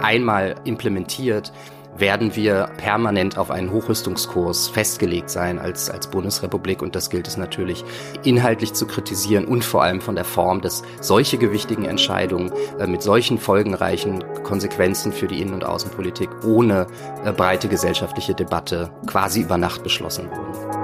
einmal 0.00 0.56
implementiert, 0.64 1.52
werden 1.96 2.34
wir 2.34 2.70
permanent 2.76 3.36
auf 3.38 3.50
einen 3.50 3.72
Hochrüstungskurs 3.72 4.68
festgelegt 4.68 5.30
sein 5.30 5.58
als, 5.58 5.90
als 5.90 6.08
Bundesrepublik. 6.08 6.82
Und 6.82 6.94
das 6.94 7.10
gilt 7.10 7.26
es 7.26 7.36
natürlich 7.36 7.84
inhaltlich 8.24 8.72
zu 8.72 8.86
kritisieren 8.86 9.44
und 9.44 9.64
vor 9.64 9.82
allem 9.82 10.00
von 10.00 10.14
der 10.14 10.24
Form, 10.24 10.60
dass 10.60 10.82
solche 11.00 11.38
gewichtigen 11.38 11.84
Entscheidungen 11.84 12.52
äh, 12.78 12.86
mit 12.86 13.02
solchen 13.02 13.38
folgenreichen 13.38 14.24
Konsequenzen 14.42 15.12
für 15.12 15.26
die 15.26 15.40
Innen- 15.40 15.54
und 15.54 15.64
Außenpolitik 15.64 16.30
ohne 16.44 16.86
äh, 17.24 17.32
breite 17.32 17.68
gesellschaftliche 17.68 18.34
Debatte 18.34 18.90
quasi 19.06 19.42
über 19.42 19.58
Nacht 19.58 19.82
beschlossen 19.82 20.28
wurden. 20.30 20.80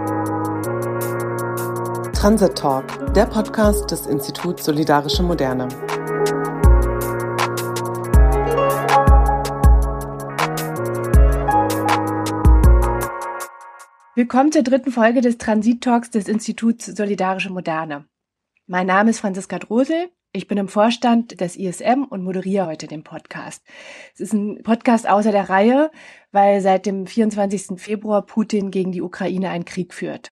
Transit 2.12 2.56
Talk, 2.56 3.12
der 3.14 3.26
Podcast 3.26 3.90
des 3.90 4.06
Instituts 4.06 4.64
Solidarische 4.64 5.22
Moderne. 5.22 5.68
Willkommen 14.16 14.50
zur 14.50 14.62
dritten 14.62 14.92
Folge 14.92 15.20
des 15.20 15.36
Transit-Talks 15.36 16.10
des 16.10 16.26
Instituts 16.26 16.86
Solidarische 16.86 17.52
Moderne. 17.52 18.06
Mein 18.66 18.86
Name 18.86 19.10
ist 19.10 19.20
Franziska 19.20 19.58
Drosel. 19.58 20.08
Ich 20.32 20.48
bin 20.48 20.56
im 20.56 20.68
Vorstand 20.68 21.38
des 21.38 21.54
ISM 21.54 22.06
und 22.08 22.24
moderiere 22.24 22.66
heute 22.66 22.86
den 22.86 23.04
Podcast. 23.04 23.62
Es 24.14 24.20
ist 24.20 24.32
ein 24.32 24.62
Podcast 24.62 25.06
außer 25.06 25.32
der 25.32 25.50
Reihe, 25.50 25.90
weil 26.32 26.62
seit 26.62 26.86
dem 26.86 27.06
24. 27.06 27.78
Februar 27.78 28.24
Putin 28.24 28.70
gegen 28.70 28.90
die 28.90 29.02
Ukraine 29.02 29.50
einen 29.50 29.66
Krieg 29.66 29.92
führt. 29.92 30.30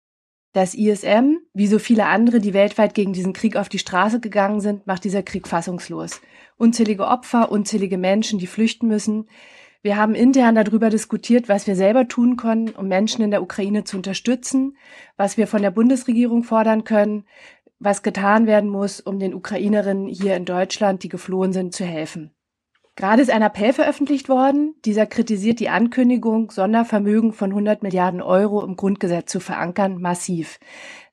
Das 0.52 0.74
ISM, 0.74 1.38
wie 1.54 1.66
so 1.66 1.78
viele 1.78 2.04
andere, 2.04 2.40
die 2.40 2.52
weltweit 2.52 2.92
gegen 2.92 3.14
diesen 3.14 3.32
Krieg 3.32 3.56
auf 3.56 3.70
die 3.70 3.78
Straße 3.78 4.20
gegangen 4.20 4.60
sind, 4.60 4.86
macht 4.86 5.04
dieser 5.04 5.22
Krieg 5.22 5.48
fassungslos. 5.48 6.20
Unzählige 6.58 7.06
Opfer, 7.06 7.50
unzählige 7.50 7.96
Menschen, 7.96 8.38
die 8.38 8.46
flüchten 8.46 8.88
müssen, 8.88 9.26
wir 9.82 9.96
haben 9.96 10.14
intern 10.14 10.54
darüber 10.54 10.90
diskutiert, 10.90 11.48
was 11.48 11.66
wir 11.66 11.74
selber 11.74 12.06
tun 12.06 12.36
können, 12.36 12.70
um 12.70 12.88
Menschen 12.88 13.22
in 13.22 13.30
der 13.30 13.42
Ukraine 13.42 13.84
zu 13.84 13.96
unterstützen, 13.96 14.76
was 15.16 15.36
wir 15.36 15.46
von 15.46 15.62
der 15.62 15.70
Bundesregierung 15.70 16.42
fordern 16.42 16.84
können, 16.84 17.24
was 17.78 18.02
getan 18.02 18.46
werden 18.46 18.68
muss, 18.68 19.00
um 19.00 19.18
den 19.18 19.34
Ukrainerinnen 19.34 20.06
hier 20.08 20.36
in 20.36 20.44
Deutschland, 20.44 21.02
die 21.02 21.08
geflohen 21.08 21.52
sind, 21.52 21.74
zu 21.74 21.84
helfen. 21.84 22.30
Gerade 22.94 23.22
ist 23.22 23.30
ein 23.30 23.40
Appell 23.40 23.72
veröffentlicht 23.72 24.28
worden. 24.28 24.74
Dieser 24.84 25.06
kritisiert 25.06 25.58
die 25.60 25.70
Ankündigung, 25.70 26.50
Sondervermögen 26.50 27.32
von 27.32 27.50
100 27.50 27.82
Milliarden 27.82 28.20
Euro 28.20 28.62
im 28.62 28.76
Grundgesetz 28.76 29.32
zu 29.32 29.40
verankern, 29.40 30.02
massiv. 30.02 30.58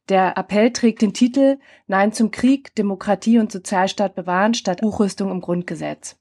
Der 0.10 0.38
Appell 0.38 0.72
trägt 0.72 1.02
den 1.02 1.14
Titel 1.14 1.60
Nein 1.88 2.12
zum 2.12 2.32
Krieg, 2.32 2.76
Demokratie 2.76 3.40
und 3.40 3.52
Sozialstaat 3.52 4.16
bewahren 4.16 4.54
statt 4.54 4.82
Hochrüstung 4.82 5.32
im 5.32 5.40
Grundgesetz. 5.40 6.18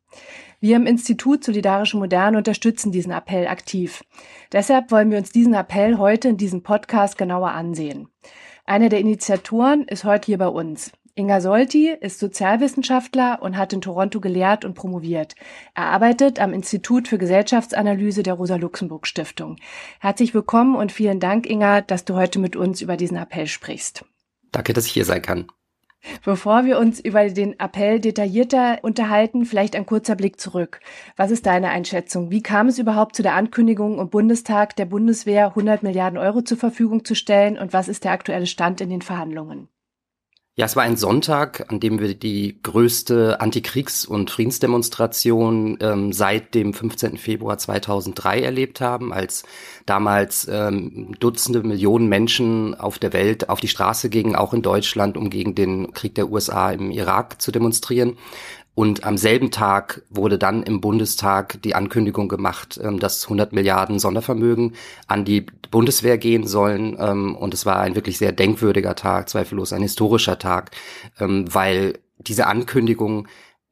Wir 0.61 0.77
im 0.77 0.87
Institut 0.87 1.45
Solidarische 1.45 1.97
Moderne 1.97 2.39
unterstützen 2.39 2.93
diesen 2.93 3.13
Appell 3.13 3.47
aktiv. 3.47 4.03
Deshalb 4.53 4.91
wollen 4.91 5.11
wir 5.11 5.19
uns 5.19 5.31
diesen 5.31 5.55
Appell 5.55 5.99
heute 5.99 6.29
in 6.29 6.37
diesem 6.37 6.63
Podcast 6.63 7.19
genauer 7.19 7.51
ansehen. 7.51 8.09
Einer 8.65 8.89
der 8.89 9.01
Initiatoren 9.01 9.85
ist 9.85 10.05
heute 10.05 10.27
hier 10.27 10.39
bei 10.39 10.49
uns. 10.49 10.93
Inga 11.19 11.41
Solti 11.41 11.89
ist 11.89 12.19
Sozialwissenschaftler 12.19 13.41
und 13.41 13.57
hat 13.57 13.73
in 13.73 13.81
Toronto 13.81 14.21
gelehrt 14.21 14.67
und 14.67 14.75
promoviert. 14.75 15.35
Er 15.75 15.85
arbeitet 15.85 16.41
am 16.41 16.53
Institut 16.53 17.09
für 17.09 17.17
Gesellschaftsanalyse 17.17 18.23
der 18.23 18.35
Rosa-Luxemburg-Stiftung. 18.35 19.57
Herzlich 19.99 20.35
willkommen 20.35 20.77
und 20.77 20.93
vielen 20.93 21.19
Dank, 21.19 21.49
Inga, 21.49 21.81
dass 21.81 22.05
du 22.05 22.17
heute 22.17 22.39
mit 22.39 22.55
uns 22.55 22.83
über 22.83 22.99
diesen 22.99 23.17
Appell 23.17 23.47
sprichst. 23.47 24.05
Danke, 24.53 24.75
dass 24.75 24.87
ich 24.87 24.93
hier 24.93 25.07
sein 25.07 25.23
kann. 25.23 25.47
Bevor 26.25 26.65
wir 26.65 26.79
uns 26.79 27.01
über 27.01 27.29
den 27.29 27.59
Appell 27.59 28.01
detaillierter 28.01 28.79
unterhalten, 28.83 29.45
vielleicht 29.45 29.77
ein 29.77 29.87
kurzer 29.87 30.17
Blick 30.17 30.41
zurück. 30.41 30.81
Was 31.17 31.31
ist 31.31 31.47
deine 31.47 31.71
Einschätzung? 31.71 32.31
Wie 32.31 32.43
kam 32.43 32.69
es 32.69 32.79
überhaupt 32.79 33.17
zu 33.17 33.23
der 33.23 33.35
Ankündigung 33.35 33.99
im 33.99 34.11
Bundestag 34.11 34.77
der 34.77 34.87
Bundeswehr 34.87 35.49
100 35.49 35.83
Milliarden 35.83 36.19
Euro 36.19 36.43
zur 36.43 36.59
Verfügung 36.59 37.05
zu 37.05 37.15
stellen 37.15 37.59
und 37.59 37.73
was 37.73 37.89
ist 37.89 38.05
der 38.05 38.13
aktuelle 38.13 38.47
Stand 38.47 38.81
in 38.81 38.91
den 38.91 39.03
Verhandlungen? 39.03 39.69
Ja, 40.59 40.65
es 40.65 40.75
war 40.75 40.85
ein 40.85 40.97
Sonntag, 40.97 41.71
an 41.71 41.81
dem 41.81 42.01
wir 42.01 42.15
die 42.15 42.59
größte 42.63 43.43
Antikriegs- 43.43 44.07
und 44.07 44.31
Friedensdemonstration 44.31 45.77
ähm, 45.83 46.15
seit 46.15 46.55
dem 46.55 46.73
15. 46.73 47.19
Februar 47.19 47.59
2003 47.59 48.41
erlebt 48.41 48.81
haben, 48.81 49.13
als 49.13 49.45
damals 49.85 50.49
ähm, 50.51 51.15
Dutzende 51.21 51.63
Millionen 51.63 52.09
Menschen 52.09 52.75
auf 52.75 52.99
der 52.99 53.13
Welt 53.13 53.51
auf 53.51 53.61
die 53.61 53.69
Straße 53.69 54.09
gingen, 54.09 54.35
auch 54.35 54.55
in 54.55 54.63
Deutschland, 54.63 55.19
um 55.19 55.29
gegen 55.29 55.55
den 55.55 55.93
Krieg 55.93 56.15
der 56.15 56.31
USA 56.31 56.71
im 56.71 56.91
Irak 56.91 57.43
zu 57.43 57.53
demonstrieren. 57.53 58.17
Und 58.77 59.05
am 59.05 59.17
selben 59.17 59.51
Tag 59.51 60.03
wurde 60.11 60.37
dann 60.37 60.63
im 60.63 60.83
Bundestag 60.83 61.63
die 61.63 61.75
Ankündigung 61.75 62.29
gemacht, 62.29 62.79
ähm, 62.83 63.01
dass 63.01 63.25
100 63.25 63.55
Milliarden 63.55 63.99
Sondervermögen 63.99 64.75
an 65.07 65.25
die 65.25 65.47
Bundeswehr 65.71 66.19
gehen 66.19 66.47
sollen. 66.47 66.95
Ähm, 67.01 67.35
und 67.37 67.55
es 67.55 67.65
war 67.65 67.81
ein 67.81 67.95
wirklich 67.95 68.19
sehr 68.19 68.33
denkwürdiger 68.33 68.95
Tag, 68.95 69.31
zweifellos 69.31 69.73
ein 69.73 69.81
historischer 69.81 70.39
Tag, 70.39 70.73
ähm, 71.19 71.47
weil 71.55 72.01
diese 72.19 72.49
Ankündigung 72.49 73.29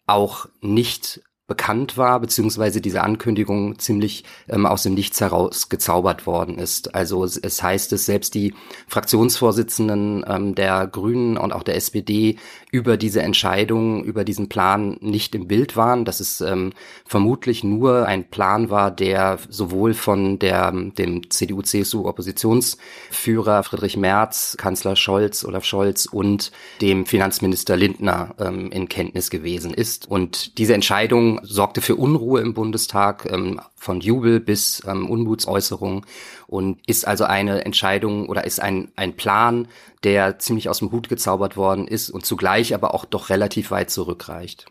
auch 0.07 0.47
nicht 0.63 1.21
bekannt 1.47 1.99
war, 1.99 2.21
beziehungsweise 2.21 2.81
diese 2.81 3.03
Ankündigung 3.03 3.79
ziemlich 3.79 4.25
aus 4.49 4.85
dem 4.85 4.95
Nichts 4.95 5.21
heraus 5.21 5.69
gezaubert 5.69 6.27
worden 6.27 6.57
ist. 6.57 6.95
Also 6.95 7.23
es, 7.25 7.63
heißt 7.63 7.93
es, 7.93 8.07
selbst 8.07 8.35
die 8.35 8.55
Fraktionsvorsitzenden 8.89 10.55
der 10.55 10.87
Grünen 10.87 11.37
und 11.37 11.53
auch 11.53 11.63
der 11.63 11.77
SPD 11.77 12.39
über 12.75 12.97
diese 12.97 13.23
Entscheidung, 13.23 14.03
über 14.03 14.25
diesen 14.25 14.49
Plan 14.49 14.97
nicht 15.01 15.37
im 15.37 15.47
Bild 15.47 15.77
waren, 15.77 16.05
dass 16.05 16.19
es 16.19 16.41
ähm, 16.41 16.73
vermutlich 17.07 17.63
nur 17.63 18.09
ein 18.09 18.29
Plan 18.29 18.69
war, 18.69 18.91
der 18.91 19.39
sowohl 19.49 19.95
von 19.95 20.41
der, 20.41 20.73
dem 20.73 21.31
CDU-CSU-Oppositionsführer 21.31 23.63
Friedrich 23.63 23.97
Merz, 23.97 24.57
Kanzler 24.59 24.97
Scholz, 24.97 25.45
Olaf 25.45 25.65
Scholz 25.65 26.07
und 26.07 26.51
dem 26.81 27.07
Finanzminister 27.07 27.77
Lindner 27.77 28.35
ähm, 28.41 28.73
in 28.73 28.89
Kenntnis 28.89 29.31
gewesen 29.31 29.73
ist. 29.73 30.11
Und 30.11 30.59
diese 30.59 30.75
Entscheidung 30.75 31.39
sorgte 31.45 31.81
für 31.81 31.95
Unruhe 31.95 32.41
im 32.41 32.55
Bundestag, 32.55 33.31
ähm, 33.31 33.61
von 33.85 34.01
Jubel 34.01 34.41
bis 34.41 34.83
ähm, 34.87 35.11
Unmutsäußerungen 35.11 36.07
und 36.47 36.79
ist 36.87 37.07
also 37.07 37.25
eine 37.25 37.65
Entscheidung 37.65 38.29
oder 38.29 38.45
ist 38.45 38.61
ein, 38.61 38.93
ein 38.97 39.17
Plan, 39.17 39.69
der 40.03 40.39
ziemlich 40.39 40.69
aus 40.69 40.79
dem 40.79 40.93
Hut 40.93 41.09
gezaubert 41.09 41.57
worden 41.57 41.89
ist 41.89 42.11
und 42.11 42.27
zugleich 42.27 42.75
aber 42.75 42.95
auch 42.95 43.05
doch 43.05 43.31
relativ 43.31 43.71
weit 43.71 43.91
zurückreicht. 43.91 44.67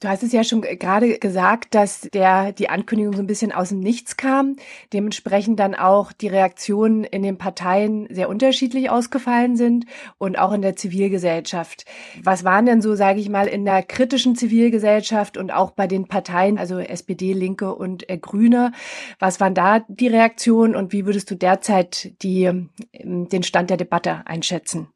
Du 0.00 0.08
hast 0.08 0.22
es 0.22 0.32
ja 0.32 0.44
schon 0.44 0.62
gerade 0.62 1.18
gesagt, 1.18 1.74
dass 1.74 2.08
der, 2.14 2.52
die 2.52 2.70
Ankündigung 2.70 3.12
so 3.12 3.20
ein 3.20 3.26
bisschen 3.26 3.52
aus 3.52 3.68
dem 3.68 3.80
Nichts 3.80 4.16
kam. 4.16 4.56
Dementsprechend 4.94 5.60
dann 5.60 5.74
auch 5.74 6.12
die 6.12 6.28
Reaktionen 6.28 7.04
in 7.04 7.22
den 7.22 7.36
Parteien 7.36 8.08
sehr 8.08 8.30
unterschiedlich 8.30 8.88
ausgefallen 8.88 9.58
sind 9.58 9.84
und 10.16 10.38
auch 10.38 10.52
in 10.52 10.62
der 10.62 10.74
Zivilgesellschaft. 10.74 11.84
Was 12.22 12.44
waren 12.44 12.64
denn 12.64 12.80
so, 12.80 12.94
sage 12.94 13.20
ich 13.20 13.28
mal, 13.28 13.46
in 13.46 13.66
der 13.66 13.82
kritischen 13.82 14.36
Zivilgesellschaft 14.36 15.36
und 15.36 15.50
auch 15.50 15.72
bei 15.72 15.86
den 15.86 16.08
Parteien, 16.08 16.56
also 16.56 16.78
SPD, 16.78 17.34
Linke 17.34 17.74
und 17.74 18.08
äh, 18.08 18.16
Grüne, 18.16 18.72
was 19.18 19.38
waren 19.38 19.54
da 19.54 19.84
die 19.86 20.08
Reaktionen 20.08 20.76
und 20.76 20.94
wie 20.94 21.04
würdest 21.04 21.30
du 21.30 21.34
derzeit 21.34 22.14
die, 22.22 22.50
den 22.94 23.42
Stand 23.42 23.68
der 23.68 23.76
Debatte 23.76 24.22
einschätzen? 24.24 24.88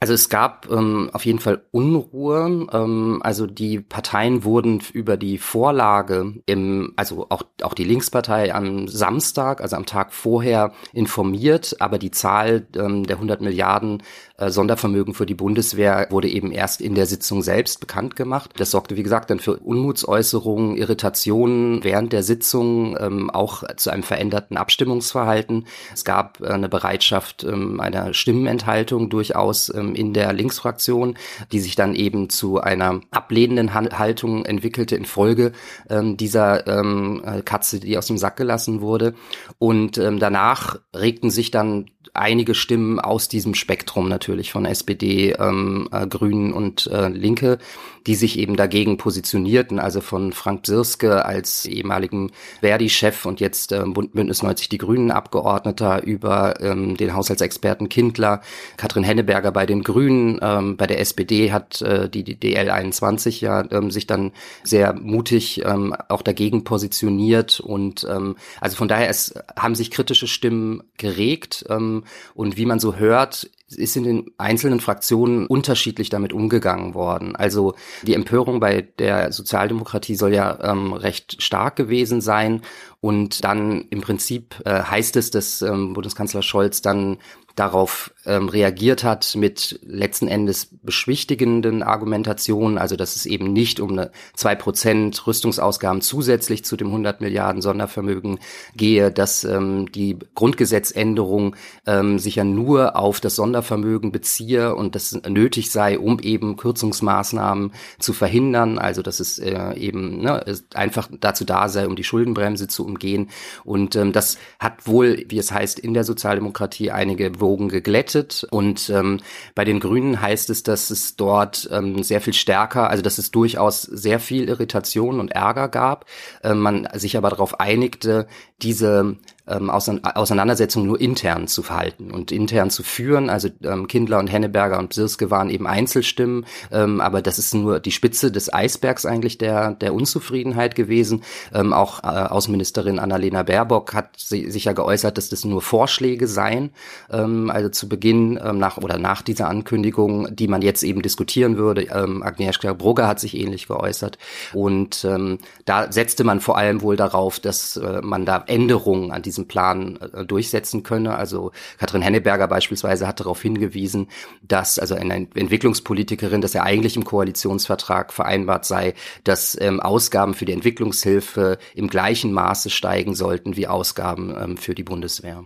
Also 0.00 0.14
es 0.14 0.28
gab 0.28 0.68
ähm, 0.70 1.10
auf 1.12 1.24
jeden 1.24 1.38
Fall 1.38 1.62
Unruhe. 1.70 2.66
Ähm, 2.72 3.20
also 3.22 3.46
die 3.46 3.80
Parteien 3.80 4.44
wurden 4.44 4.82
über 4.92 5.16
die 5.16 5.38
Vorlage 5.38 6.34
im, 6.46 6.92
also 6.96 7.26
auch, 7.28 7.42
auch 7.62 7.74
die 7.74 7.84
Linkspartei 7.84 8.54
am 8.54 8.88
Samstag, 8.88 9.60
also 9.60 9.76
am 9.76 9.86
Tag 9.86 10.12
vorher 10.12 10.72
informiert, 10.92 11.76
aber 11.78 11.98
die 11.98 12.10
Zahl 12.10 12.66
ähm, 12.76 13.06
der 13.06 13.16
100 13.16 13.40
Milliarden 13.42 14.02
äh, 14.38 14.50
Sondervermögen 14.50 15.14
für 15.14 15.26
die 15.26 15.34
Bundeswehr 15.34 16.08
wurde 16.10 16.28
eben 16.28 16.50
erst 16.50 16.80
in 16.80 16.96
der 16.96 17.06
Sitzung 17.06 17.42
selbst 17.42 17.78
bekannt 17.78 18.16
gemacht. 18.16 18.50
Das 18.56 18.72
sorgte, 18.72 18.96
wie 18.96 19.04
gesagt, 19.04 19.30
dann 19.30 19.38
für 19.38 19.56
Unmutsäußerungen, 19.56 20.76
Irritationen 20.76 21.84
während 21.84 22.12
der 22.12 22.24
Sitzung, 22.24 22.96
ähm, 22.98 23.30
auch 23.30 23.62
zu 23.76 23.90
einem 23.90 24.02
veränderten 24.02 24.56
Abstimmungsverhalten. 24.56 25.66
Es 25.94 26.04
gab 26.04 26.40
äh, 26.40 26.48
eine 26.48 26.68
Bereitschaft 26.68 27.44
ähm, 27.44 27.78
einer 27.78 28.14
Stimmenenthaltung 28.14 29.10
durchaus 29.10 29.61
ähm, 29.68 29.94
in 29.94 30.12
der 30.12 30.32
Linksfraktion, 30.32 31.16
die 31.52 31.60
sich 31.60 31.74
dann 31.74 31.94
eben 31.94 32.30
zu 32.30 32.60
einer 32.60 33.00
ablehnenden 33.10 33.74
Haltung 33.74 34.44
entwickelte 34.44 34.96
infolge 34.96 35.52
ähm, 35.88 36.16
dieser 36.16 36.66
ähm, 36.66 37.22
äh, 37.24 37.42
Katze, 37.42 37.80
die 37.80 37.98
aus 37.98 38.06
dem 38.06 38.18
Sack 38.18 38.36
gelassen 38.36 38.80
wurde. 38.80 39.14
Und 39.58 39.96
danach 39.96 40.76
regten 40.94 41.30
sich 41.30 41.50
dann 41.50 41.86
einige 42.14 42.54
Stimmen 42.54 43.00
aus 43.00 43.28
diesem 43.28 43.54
Spektrum 43.54 44.08
natürlich 44.08 44.52
von 44.52 44.64
SPD, 44.64 45.32
ähm, 45.32 45.88
äh, 45.92 46.06
Grünen 46.06 46.52
und 46.52 46.86
äh, 46.88 47.08
Linke, 47.08 47.58
die 48.06 48.14
sich 48.14 48.38
eben 48.38 48.56
dagegen 48.56 48.96
positionierten, 48.96 49.78
also 49.78 50.00
von 50.00 50.32
Frank 50.32 50.66
Sirske 50.66 51.24
als 51.24 51.66
ehemaligen 51.66 52.32
Verdi-Chef 52.60 53.24
und 53.26 53.40
jetzt 53.40 53.72
äh, 53.72 53.82
Bündnis 53.84 54.42
90 54.42 54.68
Die 54.68 54.78
Grünen 54.78 55.10
Abgeordneter 55.10 56.02
über 56.02 56.60
ähm, 56.60 56.96
den 56.96 57.14
Haushaltsexperten 57.14 57.88
Kindler, 57.88 58.42
Katrin 58.76 59.04
Henneberger 59.04 59.52
bei 59.52 59.66
den 59.66 59.82
Grünen, 59.82 60.38
ähm, 60.42 60.76
bei 60.76 60.86
der 60.86 61.00
SPD 61.00 61.52
hat 61.52 61.80
äh, 61.82 62.08
die, 62.08 62.24
die 62.24 62.38
DL 62.38 62.70
21 62.70 63.40
ja 63.40 63.64
ähm, 63.70 63.90
sich 63.90 64.06
dann 64.06 64.32
sehr 64.64 64.92
mutig 64.94 65.64
ähm, 65.64 65.94
auch 66.08 66.22
dagegen 66.22 66.64
positioniert 66.64 67.60
und 67.60 68.06
ähm, 68.10 68.36
also 68.60 68.76
von 68.76 68.88
daher 68.88 69.08
es 69.08 69.34
haben 69.56 69.74
sich 69.74 69.90
kritische 69.90 70.26
Stimmen 70.26 70.82
geregt 70.98 71.64
ähm, 71.68 71.91
und 72.34 72.56
wie 72.56 72.66
man 72.66 72.80
so 72.80 72.96
hört, 72.96 73.50
ist 73.76 73.96
in 73.96 74.04
den 74.04 74.30
einzelnen 74.38 74.80
Fraktionen 74.80 75.46
unterschiedlich 75.46 76.08
damit 76.08 76.32
umgegangen 76.32 76.94
worden. 76.94 77.36
Also 77.36 77.74
die 78.02 78.14
Empörung 78.14 78.60
bei 78.60 78.82
der 78.98 79.32
Sozialdemokratie 79.32 80.14
soll 80.14 80.34
ja 80.34 80.58
ähm, 80.62 80.92
recht 80.92 81.42
stark 81.42 81.76
gewesen 81.76 82.20
sein. 82.20 82.62
Und 83.00 83.44
dann 83.44 83.86
im 83.90 84.00
Prinzip 84.00 84.54
äh, 84.64 84.82
heißt 84.82 85.16
es, 85.16 85.30
dass 85.30 85.60
ähm, 85.62 85.92
Bundeskanzler 85.92 86.42
Scholz 86.42 86.82
dann 86.82 87.18
darauf 87.56 88.12
ähm, 88.24 88.48
reagiert 88.48 89.04
hat 89.04 89.34
mit 89.36 89.80
letzten 89.84 90.28
Endes 90.28 90.68
beschwichtigenden 90.82 91.82
Argumentationen, 91.82 92.78
also 92.78 92.96
dass 92.96 93.16
es 93.16 93.26
eben 93.26 93.52
nicht 93.52 93.80
um 93.80 93.90
eine 93.92 94.10
zwei 94.34 94.54
Prozent 94.54 95.26
Rüstungsausgaben 95.26 96.00
zusätzlich 96.00 96.64
zu 96.64 96.76
dem 96.76 96.88
100 96.88 97.20
Milliarden 97.20 97.62
Sondervermögen 97.62 98.38
gehe, 98.76 99.10
dass 99.10 99.44
ähm, 99.44 99.90
die 99.92 100.18
Grundgesetzänderung 100.34 101.56
ähm, 101.86 102.18
sich 102.18 102.36
ja 102.36 102.44
nur 102.44 102.96
auf 102.96 103.20
das 103.20 103.36
Sondervermögen 103.36 104.12
beziehe 104.12 104.74
und 104.74 104.94
das 104.94 105.20
nötig 105.28 105.70
sei, 105.70 105.98
um 105.98 106.18
eben 106.20 106.56
Kürzungsmaßnahmen 106.56 107.72
zu 107.98 108.12
verhindern, 108.12 108.78
also 108.78 109.02
dass 109.02 109.20
es 109.20 109.38
äh, 109.38 109.74
eben 109.74 110.22
ne, 110.22 110.44
einfach 110.74 111.08
dazu 111.20 111.44
da 111.44 111.68
sei, 111.68 111.86
um 111.86 111.96
die 111.96 112.04
Schuldenbremse 112.04 112.68
zu 112.68 112.84
umgehen. 112.84 113.30
Und 113.64 113.96
ähm, 113.96 114.12
das 114.12 114.38
hat 114.58 114.86
wohl, 114.86 115.24
wie 115.28 115.38
es 115.38 115.52
heißt, 115.52 115.78
in 115.78 115.94
der 115.94 116.04
Sozialdemokratie 116.04 116.90
einige 116.90 117.40
Wogen 117.42 117.68
geglättet. 117.68 118.46
Und 118.50 118.88
ähm, 118.88 119.20
bei 119.54 119.64
den 119.64 119.80
Grünen 119.80 120.22
heißt 120.22 120.48
es, 120.48 120.62
dass 120.62 120.88
es 120.88 121.16
dort 121.16 121.68
ähm, 121.70 122.02
sehr 122.02 122.22
viel 122.22 122.32
stärker, 122.32 122.88
also 122.88 123.02
dass 123.02 123.18
es 123.18 123.30
durchaus 123.30 123.82
sehr 123.82 124.18
viel 124.18 124.48
Irritation 124.48 125.20
und 125.20 125.32
Ärger 125.32 125.68
gab. 125.68 126.06
Ähm, 126.42 126.60
man 126.60 126.88
sich 126.94 127.18
aber 127.18 127.28
darauf 127.28 127.60
einigte, 127.60 128.26
diese 128.62 129.18
ähm, 129.46 129.70
Auseinandersetzung 129.70 130.86
nur 130.86 131.00
intern 131.00 131.48
zu 131.48 131.62
verhalten 131.62 132.10
und 132.10 132.30
intern 132.30 132.70
zu 132.70 132.82
führen. 132.82 133.28
Also 133.30 133.48
ähm, 133.64 133.88
Kindler 133.88 134.18
und 134.18 134.28
Henneberger 134.28 134.78
und 134.78 134.90
Bsirske 134.90 135.30
waren 135.30 135.50
eben 135.50 135.66
Einzelstimmen, 135.66 136.46
ähm, 136.70 137.00
aber 137.00 137.22
das 137.22 137.38
ist 137.38 137.54
nur 137.54 137.80
die 137.80 137.90
Spitze 137.90 138.30
des 138.30 138.52
Eisbergs 138.52 139.04
eigentlich 139.06 139.38
der, 139.38 139.72
der 139.72 139.94
Unzufriedenheit 139.94 140.74
gewesen. 140.74 141.22
Ähm, 141.52 141.72
auch 141.72 142.04
äh, 142.04 142.06
Außenministerin 142.06 142.98
Annalena 142.98 143.42
Baerbock 143.42 143.94
hat 143.94 144.16
sich 144.16 144.64
ja 144.64 144.72
geäußert, 144.72 145.18
dass 145.18 145.28
das 145.28 145.44
nur 145.44 145.62
Vorschläge 145.62 146.28
seien, 146.28 146.70
ähm, 147.10 147.50
also 147.50 147.68
zu 147.68 147.88
Beginn 147.88 148.38
ähm, 148.42 148.58
nach 148.58 148.76
oder 148.78 148.98
nach 148.98 149.22
dieser 149.22 149.48
Ankündigung, 149.48 150.34
die 150.34 150.48
man 150.48 150.62
jetzt 150.62 150.82
eben 150.82 151.02
diskutieren 151.02 151.56
würde. 151.56 151.82
Ähm, 151.82 152.22
Agnieszka 152.22 152.72
Brugger 152.74 153.08
hat 153.08 153.18
sich 153.18 153.36
ähnlich 153.36 153.66
geäußert 153.66 154.18
und 154.52 155.04
ähm, 155.04 155.38
da 155.64 155.90
setzte 155.90 156.24
man 156.24 156.40
vor 156.40 156.56
allem 156.56 156.82
wohl 156.82 156.96
darauf, 156.96 157.40
dass 157.40 157.76
äh, 157.76 158.00
man 158.02 158.24
da 158.24 158.44
Änderungen 158.46 159.10
an 159.10 159.22
diesem 159.32 159.48
Plan 159.48 159.96
äh, 159.96 160.24
durchsetzen 160.24 160.82
könne. 160.82 161.16
Also 161.16 161.52
Katrin 161.78 162.02
Henneberger 162.02 162.46
beispielsweise 162.46 163.06
hat 163.06 163.20
darauf 163.20 163.40
hingewiesen, 163.42 164.08
dass 164.42 164.78
also 164.78 164.94
eine 164.94 165.14
Entwicklungspolitikerin, 165.34 166.40
dass 166.40 166.54
er 166.54 166.64
eigentlich 166.64 166.96
im 166.96 167.04
Koalitionsvertrag 167.04 168.12
vereinbart 168.12 168.64
sei, 168.64 168.94
dass 169.24 169.58
ähm, 169.60 169.80
Ausgaben 169.80 170.34
für 170.34 170.44
die 170.44 170.52
Entwicklungshilfe 170.52 171.58
im 171.74 171.88
gleichen 171.88 172.32
Maße 172.32 172.70
steigen 172.70 173.14
sollten 173.14 173.56
wie 173.56 173.66
Ausgaben 173.66 174.34
ähm, 174.38 174.56
für 174.56 174.74
die 174.74 174.84
Bundeswehr. 174.84 175.44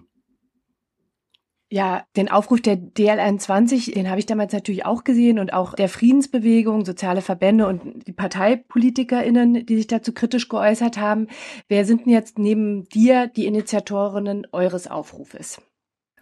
Ja, 1.68 2.04
den 2.16 2.30
Aufruf 2.30 2.60
der 2.60 2.76
DL21, 2.76 3.92
den 3.92 4.08
habe 4.08 4.20
ich 4.20 4.26
damals 4.26 4.52
natürlich 4.52 4.86
auch 4.86 5.02
gesehen 5.02 5.40
und 5.40 5.52
auch 5.52 5.74
der 5.74 5.88
Friedensbewegung, 5.88 6.84
soziale 6.84 7.22
Verbände 7.22 7.66
und 7.66 8.06
die 8.06 8.12
ParteipolitikerInnen, 8.12 9.66
die 9.66 9.76
sich 9.76 9.88
dazu 9.88 10.12
kritisch 10.12 10.48
geäußert 10.48 10.96
haben. 10.96 11.26
Wer 11.66 11.84
sind 11.84 12.06
denn 12.06 12.12
jetzt 12.12 12.38
neben 12.38 12.88
dir 12.90 13.26
die 13.26 13.46
Initiatorinnen 13.46 14.46
eures 14.52 14.88
Aufrufes? 14.88 15.60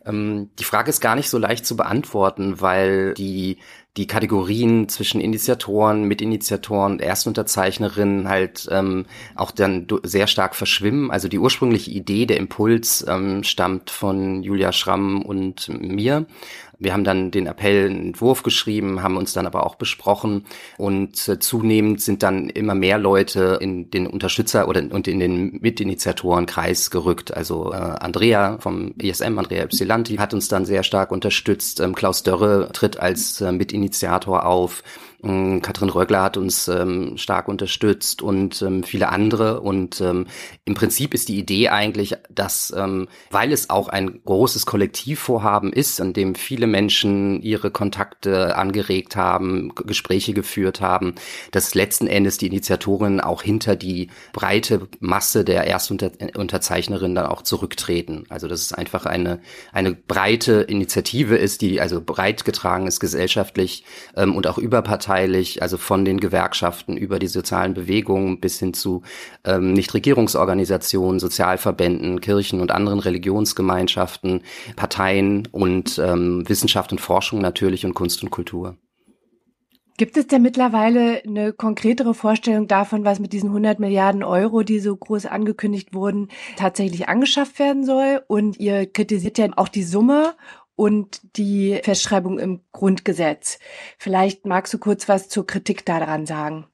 Ähm, 0.07 0.51
die 0.59 0.65
Frage 0.65 0.91
ist 0.91 1.01
gar 1.01 1.15
nicht 1.17 1.29
so 1.29 1.39
leicht 1.39 1.67
zu 1.67 1.77
beantworten, 1.77 2.61
weil 2.61 3.15
die 3.15 3.59
die 3.97 4.07
Kategorien 4.09 4.89
zwischen 4.89 5.21
Initiatoren, 5.21 6.05
Mitinitiatoren, 6.05 6.99
Erstunterzeichnerinnen 6.99 8.29
halt 8.29 8.67
ähm, 8.73 9.07
auch 9.37 9.53
dann 9.53 9.87
sehr 10.03 10.27
stark 10.27 10.57
verschwimmen. 10.57 11.13
Also 11.13 11.29
die 11.29 11.39
ursprüngliche 11.39 11.93
Idee, 11.93 12.27
der 12.27 12.39
Impuls 12.39 13.05
ähm, 13.09 13.45
stammt 13.45 13.91
von 13.91 14.43
Julia 14.43 14.73
Schramm 14.73 15.23
und 15.23 15.69
mir. 15.69 16.27
Wir 16.85 16.93
haben 16.93 17.05
dann 17.05 17.31
den 17.31 17.47
Appell 17.47 17.87
einen 17.87 18.07
Entwurf 18.07 18.43
geschrieben, 18.43 19.03
haben 19.03 19.17
uns 19.17 19.33
dann 19.33 19.47
aber 19.47 19.67
auch 19.67 19.75
besprochen 19.75 20.45
und 20.79 21.29
äh, 21.29 21.39
zunehmend 21.39 22.01
sind 22.01 22.23
dann 22.23 22.49
immer 22.49 22.75
mehr 22.75 22.99
Leute 22.99 23.59
in 23.61 23.91
den 23.91 24.07
Unterstützer 24.07 24.69
oder 24.69 24.83
und 24.91 25.09
in 25.09 25.19
den 25.19 25.59
Mitinitiatorenkreis 25.61 26.91
gerückt. 26.91 27.35
Also 27.35 27.73
äh, 27.73 27.77
Andrea 27.77 28.59
vom 28.59 28.95
ISM, 28.99 29.39
Andrea 29.39 29.65
Ypsilanti, 29.65 30.17
hat 30.17 30.35
uns 30.35 30.49
dann 30.49 30.65
sehr 30.65 30.83
stark 30.83 31.11
unterstützt. 31.11 31.81
Ähm, 31.81 31.95
Klaus 31.95 32.23
Dörre 32.23 32.71
tritt 32.73 33.01
als 33.01 33.41
äh, 33.41 33.51
Mitinitiator 33.51 34.47
auf. 34.47 34.83
Ähm, 35.25 35.63
Katrin 35.63 35.89
Rögler 35.89 36.23
hat 36.23 36.37
uns 36.37 36.69
ähm, 36.69 37.17
stark 37.17 37.49
unterstützt 37.49 38.23
und 38.23 38.61
ähm, 38.63 38.83
viele 38.83 39.09
andere. 39.09 39.61
Und 39.61 40.01
ähm, 40.01 40.27
im 40.65 40.75
Prinzip 40.75 41.15
ist 41.15 41.29
die 41.29 41.39
Idee 41.39 41.69
eigentlich, 41.69 42.15
dass, 42.31 42.73
ähm, 42.77 43.09
weil 43.31 43.53
es 43.53 43.71
auch 43.71 43.89
ein 43.89 44.21
großes 44.25 44.67
Kollektivvorhaben 44.67 45.73
ist, 45.73 46.01
an 46.01 46.13
dem 46.13 46.35
viele 46.35 46.67
Menschen 46.67 47.43
ihre 47.43 47.71
Kontakte 47.71 48.57
angeregt 48.57 49.17
haben, 49.17 49.75
Gespräche 49.75 50.35
geführt 50.35 50.81
haben, 50.81 51.15
dass 51.51 51.75
letzten 51.75 52.07
Endes 52.07 52.39
die 52.39 52.47
Initiatoren 52.47 53.21
auch 53.21 53.43
hinter 53.43 53.77
die 53.77 54.09
breite 54.33 54.89
Masse 55.01 55.45
der 55.45 55.67
Erstunterzeichnerinnen 55.67 57.15
dann 57.15 57.27
auch 57.27 57.43
zurücktreten. 57.43 58.25
Also 58.29 58.49
dass 58.49 58.61
es 58.61 58.73
einfach 58.73 59.07
eine, 59.07 59.41
eine 59.73 59.93
breite 59.93 60.63
Initiative 60.63 61.37
ist, 61.37 61.63
die 61.63 61.81
also 61.81 62.01
breit 62.01 62.45
getragen 62.45 62.87
ist 62.87 63.01
gesellschaftlich 63.01 63.85
ähm, 64.17 64.35
und 64.37 64.47
auch 64.47 64.59
überparteilich 64.59 65.14
überparteilich, 65.15 65.63
also 65.63 65.77
von 65.77 66.05
den 66.05 66.19
Gewerkschaften 66.19 66.97
über 66.97 67.19
die 67.19 67.27
sozialen 67.27 67.75
Bewegungen 67.75 68.41
bis 68.41 68.59
hin 68.59 68.75
zu 68.75 69.03
ähm, 69.45 69.73
Nichtregierungsorganisationen, 69.73 71.21
Sozialverbänden, 71.21 72.21
Kirchen 72.21 72.61
und 72.61 72.71
anderen 72.71 73.01
Religionsgemeinschaften, 73.01 74.43
Parteien 74.77 75.49
und 75.53 75.99
ähm, 75.99 76.49
Wissenschaft 76.49 76.93
und 76.93 77.01
Forschung 77.01 77.41
natürlich 77.41 77.85
und 77.87 77.95
Kunst 77.95 78.23
und 78.23 78.31
Kultur. 78.31 78.77
Gibt 79.97 80.17
es 80.17 80.27
denn 80.27 80.43
mittlerweile 80.43 81.23
eine 81.25 81.53
konkretere 81.53 82.15
Vorstellung 82.15 82.67
davon, 82.67 83.05
was 83.05 83.21
mit 83.21 83.33
diesen 83.33 83.51
100 83.51 83.79
Milliarden 83.79 84.25
Euro, 84.25 84.65
die 84.65 84.81
so 84.81 84.97
groß 84.97 85.27
angekündigt 85.27 85.95
wurden, 85.95 86.31
tatsächlich 86.57 87.09
angeschafft 87.09 87.61
werden 87.61 87.85
soll? 87.85 88.23
Und 88.27 88.59
ihr 88.59 88.87
kritisiert 88.87 89.39
ja 89.39 89.47
auch 89.55 89.69
die 89.69 89.85
Summe 89.85 90.35
und 90.77 91.21
die 91.37 91.81
Festschreibung 91.83 92.39
im 92.39 92.61
Grundgesetz. 92.73 93.59
Vielleicht 93.99 94.47
magst 94.47 94.75
du 94.75 94.79
kurz 94.79 95.09
was 95.09 95.29
zur 95.29 95.47
Kritik 95.47 95.85
daran 95.85 96.27
sagen. 96.27 96.67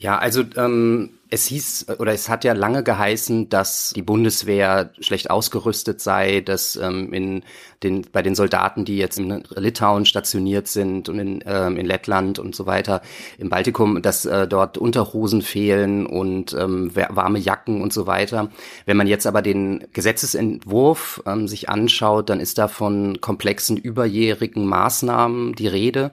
Ja, 0.00 0.16
also 0.16 0.44
ähm, 0.56 1.18
es 1.28 1.46
hieß 1.46 1.86
oder 1.98 2.12
es 2.12 2.28
hat 2.28 2.44
ja 2.44 2.52
lange 2.52 2.84
geheißen, 2.84 3.48
dass 3.48 3.92
die 3.96 4.02
Bundeswehr 4.02 4.92
schlecht 5.00 5.28
ausgerüstet 5.28 6.00
sei, 6.00 6.40
dass 6.40 6.76
ähm, 6.76 7.12
in 7.12 7.42
den, 7.82 8.06
bei 8.12 8.22
den 8.22 8.36
Soldaten, 8.36 8.84
die 8.84 8.96
jetzt 8.96 9.18
in 9.18 9.42
Litauen 9.56 10.06
stationiert 10.06 10.68
sind 10.68 11.08
und 11.08 11.18
in, 11.18 11.44
ähm, 11.44 11.76
in 11.76 11.84
Lettland 11.84 12.38
und 12.38 12.54
so 12.54 12.64
weiter, 12.64 13.02
im 13.38 13.48
Baltikum, 13.48 14.00
dass 14.00 14.24
äh, 14.24 14.46
dort 14.46 14.78
Unterhosen 14.78 15.42
fehlen 15.42 16.06
und 16.06 16.54
ähm, 16.54 16.92
warme 16.94 17.40
Jacken 17.40 17.82
und 17.82 17.92
so 17.92 18.06
weiter. 18.06 18.50
Wenn 18.86 18.96
man 18.96 19.08
jetzt 19.08 19.26
aber 19.26 19.42
den 19.42 19.84
Gesetzesentwurf 19.92 21.24
ähm, 21.26 21.48
sich 21.48 21.68
anschaut, 21.68 22.30
dann 22.30 22.38
ist 22.38 22.58
da 22.58 22.68
von 22.68 23.20
komplexen 23.20 23.76
überjährigen 23.76 24.64
Maßnahmen 24.64 25.56
die 25.56 25.66
Rede. 25.66 26.12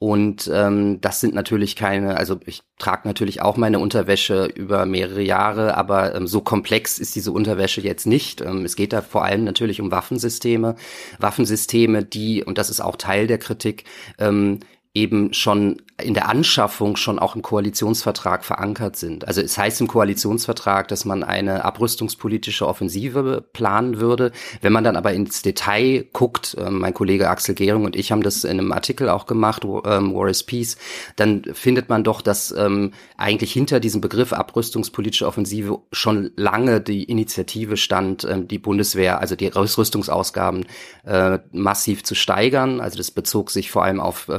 Und 0.00 0.48
ähm, 0.52 1.00
das 1.00 1.20
sind 1.20 1.34
natürlich 1.34 1.74
keine, 1.74 2.16
also 2.16 2.38
ich 2.46 2.62
trage 2.78 3.08
natürlich 3.08 3.42
auch 3.42 3.56
meine 3.56 3.80
Unterwäsche 3.80 4.44
über 4.46 4.86
mehrere 4.86 5.22
Jahre, 5.22 5.76
aber 5.76 6.14
ähm, 6.14 6.28
so 6.28 6.40
komplex 6.40 7.00
ist 7.00 7.16
diese 7.16 7.32
Unterwäsche 7.32 7.80
jetzt 7.80 8.06
nicht. 8.06 8.40
Ähm, 8.40 8.64
es 8.64 8.76
geht 8.76 8.92
da 8.92 9.02
vor 9.02 9.24
allem 9.24 9.42
natürlich 9.42 9.80
um 9.80 9.90
Waffensysteme. 9.90 10.76
Waffensysteme, 11.18 12.04
die, 12.04 12.44
und 12.44 12.58
das 12.58 12.70
ist 12.70 12.80
auch 12.80 12.94
Teil 12.94 13.26
der 13.26 13.38
Kritik, 13.38 13.84
ähm, 14.18 14.60
eben 14.94 15.32
schon 15.32 15.82
in 16.00 16.14
der 16.14 16.28
Anschaffung 16.28 16.96
schon 16.96 17.18
auch 17.18 17.34
im 17.34 17.42
Koalitionsvertrag 17.42 18.44
verankert 18.44 18.96
sind. 18.96 19.26
Also 19.26 19.40
es 19.40 19.58
heißt 19.58 19.80
im 19.80 19.88
Koalitionsvertrag, 19.88 20.86
dass 20.86 21.04
man 21.04 21.24
eine 21.24 21.64
abrüstungspolitische 21.64 22.66
Offensive 22.68 23.44
planen 23.52 23.98
würde. 23.98 24.30
Wenn 24.60 24.72
man 24.72 24.84
dann 24.84 24.96
aber 24.96 25.12
ins 25.12 25.42
Detail 25.42 26.06
guckt, 26.12 26.56
äh, 26.58 26.70
mein 26.70 26.94
Kollege 26.94 27.28
Axel 27.28 27.56
Gehring 27.56 27.84
und 27.84 27.96
ich 27.96 28.12
haben 28.12 28.22
das 28.22 28.44
in 28.44 28.60
einem 28.60 28.70
Artikel 28.70 29.08
auch 29.08 29.26
gemacht, 29.26 29.64
ähm, 29.64 30.14
War 30.14 30.28
is 30.28 30.44
Peace, 30.44 30.76
dann 31.16 31.42
findet 31.52 31.88
man 31.88 32.04
doch, 32.04 32.22
dass 32.22 32.52
ähm, 32.52 32.92
eigentlich 33.16 33.52
hinter 33.52 33.80
diesem 33.80 34.00
Begriff 34.00 34.32
abrüstungspolitische 34.32 35.26
Offensive 35.26 35.80
schon 35.90 36.30
lange 36.36 36.80
die 36.80 37.04
Initiative 37.04 37.76
stand, 37.76 38.22
ähm, 38.22 38.46
die 38.46 38.58
Bundeswehr, 38.58 39.18
also 39.18 39.34
die 39.34 39.48
Rüstungsausgaben 39.48 40.66
äh, 41.04 41.40
massiv 41.50 42.04
zu 42.04 42.14
steigern. 42.14 42.80
Also 42.80 42.98
das 42.98 43.10
bezog 43.10 43.50
sich 43.50 43.72
vor 43.72 43.82
allem 43.82 43.98
auf 43.98 44.28
äh, 44.28 44.38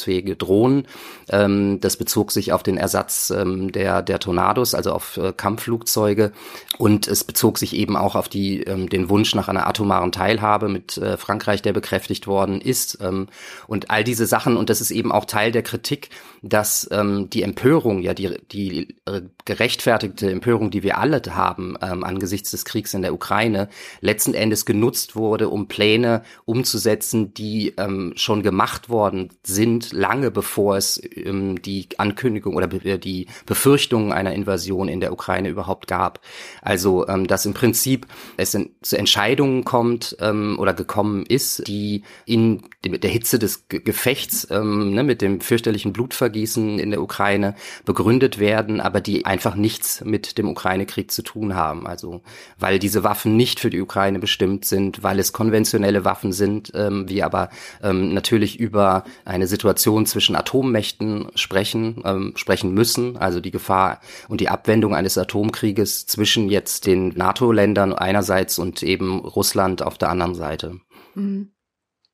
bewaffnungsfähige 0.00 0.36
Drohnen 0.36 0.86
ähm, 1.30 1.80
das 1.80 1.96
bezog 1.96 2.32
sich 2.32 2.52
auf 2.52 2.62
den 2.62 2.76
Ersatz 2.76 3.30
ähm, 3.30 3.72
der, 3.72 4.02
der 4.02 4.18
Tornados, 4.18 4.74
also 4.74 4.92
auf 4.92 5.16
äh, 5.16 5.32
Kampfflugzeuge. 5.32 6.32
Und 6.78 7.08
es 7.08 7.24
bezog 7.24 7.58
sich 7.58 7.74
eben 7.74 7.96
auch 7.96 8.16
auf 8.16 8.28
die, 8.28 8.62
ähm, 8.62 8.88
den 8.88 9.08
Wunsch 9.08 9.34
nach 9.34 9.48
einer 9.48 9.66
atomaren 9.66 10.12
Teilhabe 10.12 10.68
mit 10.68 10.96
äh, 10.96 11.16
Frankreich, 11.16 11.62
der 11.62 11.72
bekräftigt 11.72 12.26
worden 12.26 12.60
ist. 12.60 12.98
Ähm, 13.00 13.28
und 13.66 13.90
all 13.90 14.04
diese 14.04 14.26
Sachen, 14.26 14.56
und 14.56 14.70
das 14.70 14.80
ist 14.80 14.90
eben 14.90 15.12
auch 15.12 15.24
Teil 15.24 15.52
der 15.52 15.62
Kritik, 15.62 16.10
dass 16.42 16.88
ähm, 16.90 17.28
die 17.30 17.42
Empörung, 17.42 18.00
ja, 18.00 18.14
die, 18.14 18.36
die 18.50 18.96
äh, 19.06 19.20
gerechtfertigte 19.44 20.30
Empörung, 20.30 20.70
die 20.70 20.82
wir 20.82 20.98
alle 20.98 21.20
haben 21.28 21.76
ähm, 21.82 22.02
angesichts 22.02 22.50
des 22.50 22.64
Kriegs 22.64 22.94
in 22.94 23.02
der 23.02 23.12
Ukraine, 23.12 23.68
letzten 24.00 24.32
Endes 24.32 24.64
genutzt 24.64 25.16
wurde, 25.16 25.48
um 25.48 25.68
Pläne 25.68 26.22
umzusetzen, 26.46 27.34
die 27.34 27.74
ähm, 27.76 28.14
schon 28.16 28.42
gemacht 28.42 28.88
worden 28.88 29.28
sind, 29.42 29.79
lange 29.92 30.30
bevor 30.30 30.76
es 30.76 31.00
ähm, 31.14 31.62
die 31.62 31.88
Ankündigung 31.98 32.56
oder 32.56 32.66
be 32.66 32.98
die 32.98 33.26
Befürchtung 33.46 34.12
einer 34.12 34.34
Invasion 34.34 34.88
in 34.88 35.00
der 35.00 35.12
Ukraine 35.12 35.48
überhaupt 35.48 35.86
gab. 35.86 36.20
Also, 36.62 37.06
ähm, 37.08 37.26
dass 37.26 37.46
im 37.46 37.54
Prinzip 37.54 38.06
es 38.36 38.54
in, 38.54 38.70
zu 38.82 38.98
Entscheidungen 38.98 39.64
kommt 39.64 40.16
ähm, 40.20 40.58
oder 40.58 40.74
gekommen 40.74 41.24
ist, 41.26 41.66
die 41.68 42.02
in 42.24 42.62
der 42.84 43.10
Hitze 43.10 43.38
des 43.38 43.68
Ge 43.68 43.80
Gefechts 43.80 44.46
ähm, 44.50 44.94
ne, 44.94 45.02
mit 45.04 45.22
dem 45.22 45.40
fürchterlichen 45.40 45.92
Blutvergießen 45.92 46.78
in 46.78 46.90
der 46.90 47.02
Ukraine 47.02 47.54
begründet 47.84 48.38
werden, 48.38 48.80
aber 48.80 49.00
die 49.00 49.24
einfach 49.24 49.54
nichts 49.54 50.04
mit 50.04 50.38
dem 50.38 50.48
Ukraine-Krieg 50.48 51.10
zu 51.10 51.22
tun 51.22 51.54
haben. 51.54 51.86
Also, 51.86 52.22
weil 52.58 52.78
diese 52.78 53.04
Waffen 53.04 53.36
nicht 53.36 53.60
für 53.60 53.70
die 53.70 53.80
Ukraine 53.80 54.18
bestimmt 54.18 54.64
sind, 54.64 55.02
weil 55.02 55.18
es 55.18 55.32
konventionelle 55.32 56.04
Waffen 56.04 56.32
sind, 56.32 56.72
ähm, 56.74 57.08
wir 57.08 57.24
aber 57.24 57.50
ähm, 57.82 58.12
natürlich 58.14 58.58
über 58.58 59.04
eine 59.24 59.46
Situation 59.46 59.69
zwischen 60.06 60.36
Atommächten 60.36 61.30
sprechen, 61.34 62.02
ähm, 62.04 62.32
sprechen 62.36 62.72
müssen, 62.72 63.16
also 63.16 63.40
die 63.40 63.50
Gefahr 63.50 64.00
und 64.28 64.40
die 64.40 64.48
Abwendung 64.48 64.94
eines 64.94 65.16
Atomkrieges 65.18 66.06
zwischen 66.06 66.48
jetzt 66.48 66.86
den 66.86 67.08
NATO-Ländern 67.08 67.92
einerseits 67.92 68.58
und 68.58 68.82
eben 68.82 69.20
Russland 69.20 69.82
auf 69.82 69.98
der 69.98 70.10
anderen 70.10 70.34
Seite. 70.34 70.80
Mhm. 71.14 71.52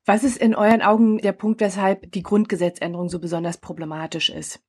Was 0.04 0.22
ist 0.22 0.36
in 0.36 0.54
euren 0.54 0.82
Augen 0.82 1.18
der 1.18 1.32
Punkt, 1.32 1.60
weshalb 1.60 2.12
die 2.12 2.22
Grundgesetzänderung 2.22 3.08
so 3.08 3.18
besonders 3.18 3.58
problematisch 3.58 4.30
ist? 4.30 4.60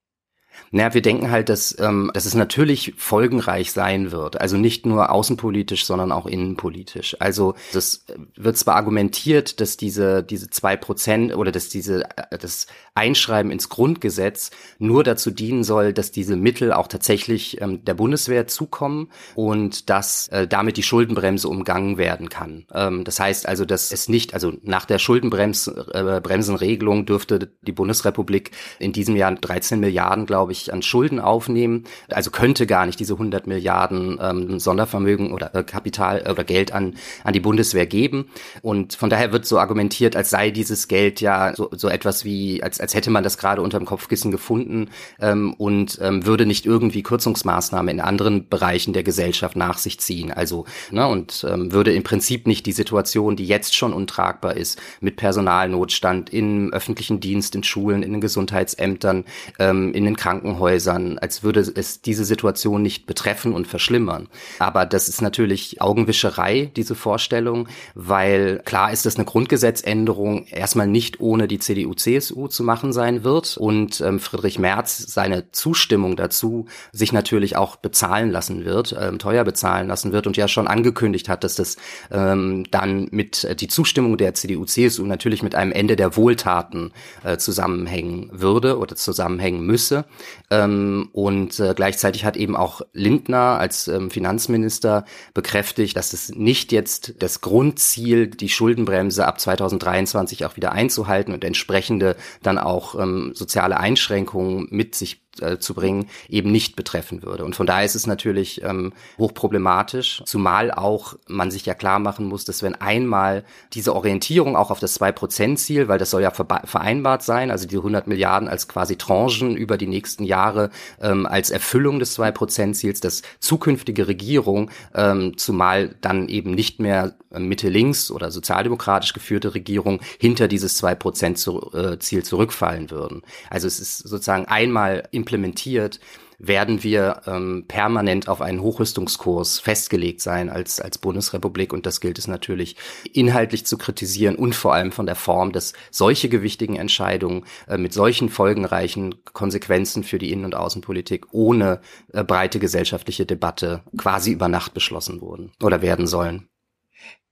Naja, 0.72 0.94
wir 0.94 1.02
denken 1.02 1.32
halt, 1.32 1.50
dass, 1.50 1.78
ähm, 1.80 2.12
dass 2.14 2.26
es 2.26 2.34
natürlich 2.34 2.94
folgenreich 2.98 3.72
sein 3.72 4.12
wird. 4.12 4.42
Also 4.42 4.58
nicht 4.58 4.86
nur 4.86 5.12
außenpolitisch, 5.12 5.86
sondern 5.86 6.12
auch 6.12 6.26
innenpolitisch. 6.26 7.16
Also 7.20 7.56
das 7.74 8.06
wird 8.36 8.58
zwar 8.58 8.76
argumentiert, 8.76 9.62
dass 9.62 9.78
diese, 9.78 10.24
diese 10.24 10.50
zwei 10.50 10.76
Prozent 10.76 11.36
oder 11.36 11.52
dass 11.52 11.70
diese, 11.70 12.04
das 12.30 12.68
Einschreiben 12.96 13.52
ins 13.52 13.70
Grundgesetz 13.70 14.52
nur 14.80 15.04
dazu 15.04 15.32
dienen 15.32 15.64
soll, 15.64 15.94
dass 15.94 16.12
diese 16.12 16.36
Mittel 16.36 16.74
auch 16.74 16.88
tatsächlich 16.88 17.62
ähm, 17.62 17.86
der 17.86 17.94
Bundeswehr 17.94 18.48
zukommen 18.48 19.10
und 19.36 19.90
dass 19.90 20.28
äh, 20.30 20.48
damit 20.48 20.78
die 20.78 20.84
Schuldenbremse 20.84 21.48
umgangen 21.48 21.98
werden 21.98 22.30
kann. 22.30 22.66
Ähm, 22.74 23.04
das 23.04 23.20
heißt 23.20 23.48
also, 23.48 23.66
dass 23.66 23.92
es 23.92 24.10
nicht, 24.10 24.34
also 24.34 24.54
nach 24.64 24.86
der 24.86 25.00
Schuldenbremsenregelung 25.00 27.02
äh, 27.02 27.06
dürfte 27.06 27.52
die 27.62 27.72
Bundesrepublik 27.72 28.52
in 28.80 28.92
diesem 28.92 29.16
Jahr 29.16 29.34
13 29.34 29.80
Milliarden, 29.80 30.26
glaube 30.26 30.37
glaube 30.38 30.52
ich, 30.52 30.72
an 30.72 30.84
Schulden 30.84 31.20
aufnehmen. 31.20 31.86
Also 32.12 32.30
könnte 32.30 32.68
gar 32.68 32.86
nicht 32.86 33.00
diese 33.00 33.14
100 33.14 33.48
Milliarden 33.48 34.20
ähm, 34.22 34.60
Sondervermögen 34.60 35.34
oder 35.34 35.56
äh, 35.56 35.64
Kapital 35.64 36.22
äh, 36.24 36.30
oder 36.30 36.44
Geld 36.44 36.72
an, 36.74 36.94
an 37.24 37.34
die 37.34 37.40
Bundeswehr 37.40 37.88
geben. 37.88 38.30
Und 38.62 38.94
von 38.94 39.10
daher 39.10 39.32
wird 39.32 39.48
so 39.48 39.58
argumentiert, 39.58 40.16
als 40.16 40.30
sei 40.30 40.52
dieses 40.52 40.88
Geld 40.88 41.22
ja 41.22 41.56
so, 41.56 41.72
so 41.72 41.90
etwas 41.90 42.24
wie, 42.24 42.62
als, 42.62 42.80
als 42.80 42.94
hätte 42.94 43.10
man 43.10 43.24
das 43.24 43.40
gerade 43.40 43.64
unter 43.64 43.80
dem 43.80 43.88
Kopfkissen 43.88 44.30
gefunden 44.30 44.92
ähm, 45.20 45.56
und 45.56 45.98
ähm, 46.04 46.28
würde 46.28 46.46
nicht 46.46 46.68
irgendwie 46.68 47.02
Kürzungsmaßnahmen 47.02 47.90
in 47.90 48.00
anderen 48.00 48.48
Bereichen 48.48 48.94
der 48.94 49.02
Gesellschaft 49.02 49.56
nach 49.56 49.80
sich 49.80 50.00
ziehen. 50.00 50.32
Also, 50.32 50.66
ne, 50.92 51.08
und 51.08 51.48
ähm, 51.50 51.72
würde 51.72 51.94
im 51.94 52.04
Prinzip 52.04 52.46
nicht 52.46 52.68
die 52.68 52.74
Situation, 52.74 53.36
die 53.36 53.48
jetzt 53.48 53.76
schon 53.76 53.92
untragbar 53.92 54.56
ist, 54.56 54.80
mit 55.02 55.16
Personalnotstand 55.16 56.32
im 56.32 56.72
öffentlichen 56.74 57.20
Dienst, 57.20 57.56
in 57.56 57.64
Schulen, 57.64 58.04
in 58.04 58.12
den 58.12 58.22
Gesundheitsämtern, 58.22 59.26
ähm, 59.58 59.94
in 59.94 60.06
den 60.06 60.16
Krankenhäusern, 60.28 61.18
als 61.20 61.42
würde 61.42 61.62
es 61.62 62.02
diese 62.02 62.26
Situation 62.26 62.82
nicht 62.82 63.06
betreffen 63.06 63.54
und 63.54 63.66
verschlimmern. 63.66 64.28
Aber 64.60 64.86
das 64.86 65.08
ist 65.08 65.22
natürlich 65.22 65.82
Augenwischerei, 65.82 66.70
diese 66.76 66.96
Vorstellung, 66.96 67.70
weil 67.96 68.62
klar 68.66 68.92
ist, 68.92 69.06
dass 69.06 69.16
eine 69.16 69.24
Grundgesetzänderung 69.24 70.46
erstmal 70.48 70.88
nicht 70.88 71.22
ohne 71.22 71.48
die 71.48 71.60
CDU-CSU 71.60 72.50
zu 72.50 72.64
machen 72.64 72.92
sein 72.92 73.24
wird 73.24 73.56
und 73.56 74.02
ähm, 74.02 74.20
Friedrich 74.20 74.60
Merz 74.60 74.98
seine 74.98 75.50
Zustimmung 75.52 76.18
dazu 76.18 76.66
sich 76.92 77.14
natürlich 77.14 77.56
auch 77.56 77.78
bezahlen 77.78 78.30
lassen 78.30 78.66
wird, 78.66 78.98
ähm, 79.00 79.20
teuer 79.20 79.46
bezahlen 79.46 79.88
lassen 79.88 80.12
wird 80.12 80.28
und 80.28 80.36
ja 80.36 80.50
schon 80.50 80.68
angekündigt 80.68 81.30
hat, 81.30 81.46
dass 81.46 81.56
das 81.56 81.78
ähm, 82.12 82.66
dann 82.70 83.08
mit 83.12 83.46
äh, 83.46 83.56
die 83.56 83.70
Zustimmung 83.70 84.18
der 84.18 84.34
CDU-CSU 84.34 85.06
natürlich 85.06 85.42
mit 85.42 85.56
einem 85.56 85.72
Ende 85.72 85.96
der 85.96 86.18
Wohltaten 86.18 86.92
äh, 87.24 87.38
zusammenhängen 87.38 88.30
würde 88.34 88.78
oder 88.78 88.98
zusammenhängen 88.98 89.66
müsse. 89.66 90.04
Ähm, 90.50 91.10
und 91.14 91.60
äh, 91.60 91.74
gleichzeitig 91.76 92.26
hat 92.26 92.38
eben 92.38 92.56
auch 92.56 92.82
Lindner 92.94 93.60
als 93.60 93.88
ähm, 93.88 94.10
Finanzminister 94.10 95.06
bekräftigt, 95.34 95.98
dass 95.98 96.14
es 96.14 96.30
nicht 96.30 96.72
jetzt 96.72 97.16
das 97.20 97.42
Grundziel, 97.42 98.28
die 98.28 98.50
Schuldenbremse 98.50 99.26
ab 99.26 99.40
2023 99.40 100.46
auch 100.46 100.56
wieder 100.56 100.72
einzuhalten 100.72 101.34
und 101.34 101.44
entsprechende 101.44 102.16
dann 102.44 102.58
auch 102.58 103.00
ähm, 103.00 103.32
soziale 103.34 103.80
Einschränkungen 103.80 104.68
mit 104.70 104.96
sich 104.96 105.27
äh, 105.42 105.60
zu 105.60 105.74
bringen, 105.74 106.10
eben 106.30 106.52
nicht 106.52 106.76
betreffen 106.76 107.24
würde. 107.24 107.46
Und 107.46 107.56
von 107.56 107.68
daher 107.68 107.86
ist 107.86 107.96
es 107.96 108.08
natürlich 108.08 108.64
ähm, 108.64 108.94
hochproblematisch, 109.18 110.24
zumal 110.26 110.72
auch 110.72 111.16
man 111.28 111.52
sich 111.52 111.66
ja 111.66 111.74
klar 111.74 112.00
machen 112.00 112.26
muss, 112.26 112.46
dass 112.46 112.64
wenn 112.64 112.76
einmal 112.76 113.44
diese 113.74 113.96
Orientierung 113.96 114.56
auch 114.56 114.72
auf 114.72 114.80
das 114.80 115.00
2-Prozent-Ziel, 115.00 115.88
weil 115.88 116.00
das 116.00 116.10
soll 116.10 116.22
ja 116.22 116.32
vereinbart 116.32 117.24
sein, 117.24 117.52
also 117.52 117.68
die 117.68 117.78
100 117.78 118.08
Milliarden 118.08 118.48
als 118.48 118.68
quasi 118.68 118.96
Tranchen 118.96 119.56
über 119.56 119.78
die 119.78 119.88
nächsten 119.88 120.24
Jahre 120.24 120.70
ähm, 121.02 121.26
als 121.26 121.50
Erfüllung 121.50 122.00
des 122.00 122.18
2-Prozent-Ziels, 122.18 123.00
dass 123.00 123.22
zukünftige 123.40 124.08
Regierung, 124.08 124.72
ähm, 124.94 125.38
zumal 125.38 125.96
dann 126.02 126.28
eben 126.28 126.52
nicht 126.52 126.80
mehr 126.80 127.16
Mitte-Links 127.38 128.12
oder 128.12 128.32
sozialdemokratisch 128.32 129.14
geführte 129.14 129.54
Regierung 129.54 130.00
hinter 130.20 130.48
dieses 130.48 130.82
2-Prozent-Ziel 130.82 132.20
äh, 132.20 132.24
zurückfallen 132.24 132.90
würden. 132.90 133.22
Also 133.50 133.68
es 133.68 133.80
ist 133.80 134.00
sozusagen 134.00 134.46
einmal 134.46 135.04
im 135.12 135.26
implementiert, 135.28 136.00
werden 136.40 136.84
wir 136.84 137.22
ähm, 137.26 137.66
permanent 137.68 138.28
auf 138.30 138.42
einen 138.42 138.62
Hochrüstungskurs 138.62 139.60
festgelegt 139.60 140.22
sein 140.22 140.50
als, 140.50 140.80
als 140.80 141.00
Bundesrepublik. 141.00 141.74
Und 141.74 141.88
das 141.88 142.00
gilt 142.00 142.20
es 142.20 142.28
natürlich 142.28 142.76
inhaltlich 143.12 143.66
zu 143.66 143.78
kritisieren 143.78 144.36
und 144.36 144.54
vor 144.54 144.74
allem 144.74 144.92
von 144.92 145.08
der 145.08 145.16
Form, 145.16 145.52
dass 145.52 145.74
solche 145.90 146.30
gewichtigen 146.30 146.76
Entscheidungen 146.76 147.46
äh, 147.68 147.78
mit 147.78 147.92
solchen 147.92 148.30
folgenreichen 148.30 149.16
Konsequenzen 149.34 150.04
für 150.04 150.20
die 150.20 150.32
Innen- 150.32 150.46
und 150.46 150.56
Außenpolitik 150.56 151.26
ohne 151.32 151.82
äh, 152.14 152.24
breite 152.24 152.60
gesellschaftliche 152.60 153.26
Debatte 153.26 153.82
quasi 153.98 154.32
über 154.32 154.48
Nacht 154.48 154.76
beschlossen 154.76 155.22
wurden 155.22 155.52
oder 155.62 155.82
werden 155.82 156.06
sollen. 156.06 156.48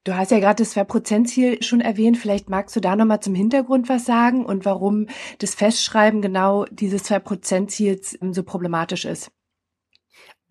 Du 0.05 0.15
hast 0.15 0.29
ja 0.29 0.39
gerade 0.39 0.61
das 0.61 0.69
Zwei-Prozent-Ziel 0.69 1.63
schon 1.63 1.81
erwähnt. 1.81 2.19
Vielleicht 2.19 2.47
magst 2.47 2.75
du 2.75 2.79
da 2.79 2.95
nochmal 2.95 3.21
zum 3.21 3.33
Hintergrund 3.33 3.89
was 3.89 4.05
sagen 4.05 4.45
und 4.45 4.63
warum 4.63 5.07
das 5.39 5.55
Festschreiben 5.55 6.21
genau 6.21 6.65
dieses 6.65 7.03
Zwei-Prozent-Ziels 7.03 8.15
ähm, 8.21 8.31
so 8.31 8.43
problematisch 8.43 9.05
ist. 9.05 9.31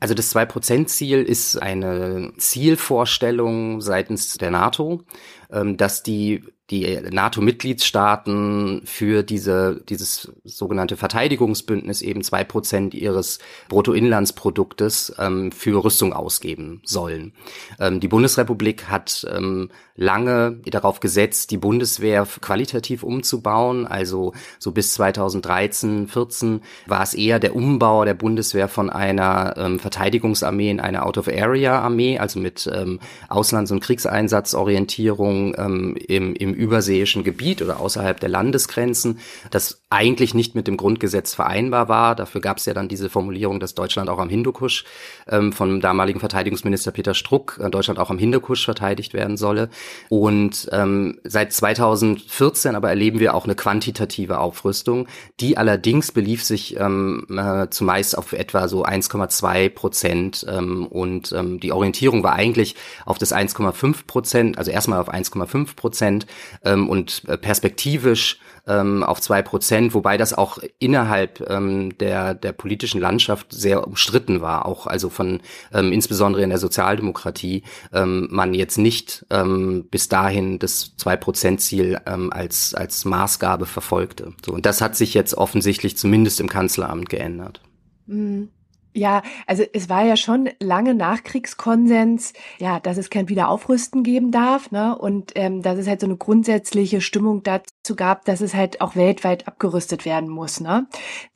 Also 0.01 0.13
das 0.13 0.35
2%-Ziel 0.35 1.23
ist 1.23 1.57
eine 1.63 2.33
Zielvorstellung 2.37 3.81
seitens 3.81 4.35
der 4.35 4.51
NATO, 4.51 5.03
dass 5.49 6.03
die 6.03 6.43
die 6.71 6.99
NATO-Mitgliedstaaten 7.11 8.83
für 8.87 9.23
diese, 9.23 9.83
dieses 9.87 10.33
sogenannte 10.45 10.97
Verteidigungsbündnis 10.97 12.01
eben 12.01 12.23
zwei 12.23 12.43
Prozent 12.43 12.95
ihres 12.95 13.39
Bruttoinlandsproduktes 13.69 15.15
ähm, 15.19 15.53
für 15.53 15.85
Rüstung 15.85 16.15
ausgeben 16.15 16.81
sollen. 16.85 17.35
Ähm, 17.79 18.01
die 18.01 18.09
Bundesrepublik 18.09 18.89
hat 18.89 19.27
ähm, 19.31 19.69
lange 19.95 20.59
darauf 20.65 21.01
gesetzt, 21.01 21.51
die 21.51 21.59
Bundeswehr 21.59 22.27
qualitativ 22.41 23.03
umzubauen. 23.03 23.87
Also 23.87 24.33
so 24.59 24.73
bis 24.73 24.95
2013, 24.95 26.09
14 26.09 26.63
war 26.87 27.03
es 27.03 27.13
eher 27.13 27.41
der 27.41 27.55
Umbau 27.55 28.07
der 28.07 28.15
Bundeswehr 28.15 28.69
von 28.69 28.89
einer 28.89 29.55
ähm, 29.59 29.79
Verteidigungsarmee 29.79 30.71
in 30.71 30.81
eine 30.81 31.05
Out-of-Area-Armee, 31.05 32.19
also 32.19 32.41
mit 32.41 32.69
ähm, 32.73 33.01
Auslands- 33.29 33.71
und 33.71 33.81
Kriegseinsatzorientierung 33.81 35.34
ähm, 35.59 35.97
im, 35.97 36.35
im 36.35 36.55
überseeischen 36.55 37.25
Gebiet 37.25 37.63
oder 37.63 37.81
außerhalb 37.81 38.19
der 38.21 38.29
Landesgrenzen, 38.29 39.19
das 39.51 39.83
eigentlich 39.91 40.35
nicht 40.35 40.55
mit 40.55 40.67
dem 40.67 40.77
Grundgesetz 40.77 41.35
vereinbar 41.35 41.89
war. 41.89 42.15
Dafür 42.15 42.41
gab 42.41 42.59
es 42.59 42.67
ja 42.67 42.75
dann 42.75 42.89
diese 42.89 43.09
Formulierung, 43.09 43.61
dass 43.61 43.75
Deutschland 43.75 44.09
auch 44.09 44.19
am 44.19 44.29
Hindukusch 44.29 44.85
ähm, 45.29 45.53
vom 45.53 45.81
damaligen 45.81 46.21
Verteidigungsminister 46.21 46.91
Peter 46.91 47.15
Struck, 47.15 47.61
äh, 47.63 47.71
Deutschland 47.71 47.99
auch 48.01 48.11
am 48.11 48.19
Hindukusch 48.19 48.65
verteidigt 48.65 49.15
werden 49.15 49.37
solle. 49.37 49.69
Und 50.09 50.69
ähm, 50.73 51.19
seit 51.25 51.53
2014 51.53 52.75
aber 52.75 52.89
erleben 52.89 53.21
wir 53.21 53.35
auch 53.35 53.45
eine 53.45 53.55
quantitative 53.55 54.39
Aufrüstung, 54.39 55.07
die 55.41 55.57
allerdings 55.57 56.13
belief 56.13 56.45
sich 56.45 56.79
ähm, 56.79 57.27
äh, 57.31 57.69
zumeist 57.71 58.17
auf 58.19 58.33
etwa 58.33 58.69
so 58.69 58.85
1,2 58.85 59.69
Prozent 59.71 60.47
ähm, 60.49 60.87
und 60.87 61.33
ähm, 61.33 61.61
die 61.61 61.73
Orientierung 61.73 62.23
war 62.23 62.35
eigentlich 62.35 62.75
auf 63.05 63.19
das 63.19 63.35
1,5 63.35 64.07
Prozent, 64.07 64.59
also 64.59 64.71
erstmal 64.71 65.01
auf 65.01 65.09
1,5 65.25 65.77
Prozent 65.77 66.27
ähm, 66.65 66.89
und 66.89 67.23
äh, 67.29 67.39
perspektivisch 67.39 68.39
ähm, 68.67 69.03
auf 69.03 69.21
zwei 69.21 69.43
Prozent, 69.43 69.95
wobei 69.95 70.17
das 70.17 70.33
auch 70.33 70.59
innerhalb 70.79 71.45
ähm, 71.49 71.97
der, 71.99 72.35
der 72.35 72.53
politischen 72.53 73.01
Landschaft 73.01 73.53
sehr 73.53 73.87
umstritten 73.87 74.41
war, 74.41 74.67
auch 74.67 74.87
also 74.87 75.11
von 75.11 75.41
ähm, 75.73 75.93
insbesondere 75.93 76.43
in 76.43 76.51
der 76.51 76.59
Sozialdemokratie 76.59 77.63
ähm, 77.93 78.29
man 78.31 78.55
jetzt 78.55 78.79
nicht 78.79 79.27
ähm, 79.31 79.87
bis 79.91 80.09
dahin 80.09 80.59
das 80.59 80.97
zwei 80.97 81.17
Prozent 81.17 81.61
Ziel 81.61 82.01
ähm, 82.07 82.33
als 82.33 82.75
als 82.75 83.05
Maßgabe 83.05 83.67
verfolgte. 83.67 84.33
So 84.45 84.53
und 84.53 84.67
das 84.67 84.81
hat 84.81 84.97
sich 84.97 85.15
jetzt 85.15 85.35
offensichtlich 85.35 85.97
zumindest 85.97 86.41
im 86.41 86.49
Kanzleramt 86.49 87.09
geändert. 87.09 87.61
Mhm. 88.07 88.51
Ja, 88.97 89.23
also 89.49 89.65
es 89.73 89.89
war 89.89 90.05
ja 90.05 90.17
schon 90.17 90.51
lange 90.61 90.95
Nachkriegskonsens, 90.95 92.33
ja, 92.61 92.79
dass 92.79 92.97
es 92.97 93.11
kein 93.11 93.29
Wiederaufrüsten 93.29 94.05
geben 94.05 94.31
darf, 94.31 94.71
ne? 94.71 94.97
Und 94.97 95.33
ähm, 95.35 95.63
dass 95.63 95.79
es 95.79 95.89
halt 95.89 96.01
so 96.01 96.07
eine 96.07 96.17
grundsätzliche 96.17 97.01
Stimmung 97.01 97.43
dazu 97.43 97.97
gab, 97.97 98.25
dass 98.25 98.41
es 98.41 98.55
halt 98.55 98.81
auch 98.81 98.95
weltweit 98.95 99.49
abgerüstet 99.49 100.05
werden 100.05 100.29
muss, 100.29 100.61
ne? 100.61 100.87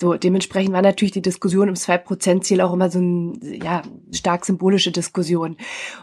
So, 0.01 0.15
dementsprechend 0.15 0.73
war 0.73 0.83
natürlich 0.83 1.11
die 1.11 1.23
Diskussion 1.23 1.65
ums 1.65 1.83
Zwei-Prozent-Ziel 1.83 2.61
auch 2.61 2.73
immer 2.73 2.91
so 2.91 3.01
ein, 3.01 3.41
ja, 3.43 3.83
stark 4.13 4.45
symbolische 4.45 4.93
Diskussion. 4.93 5.57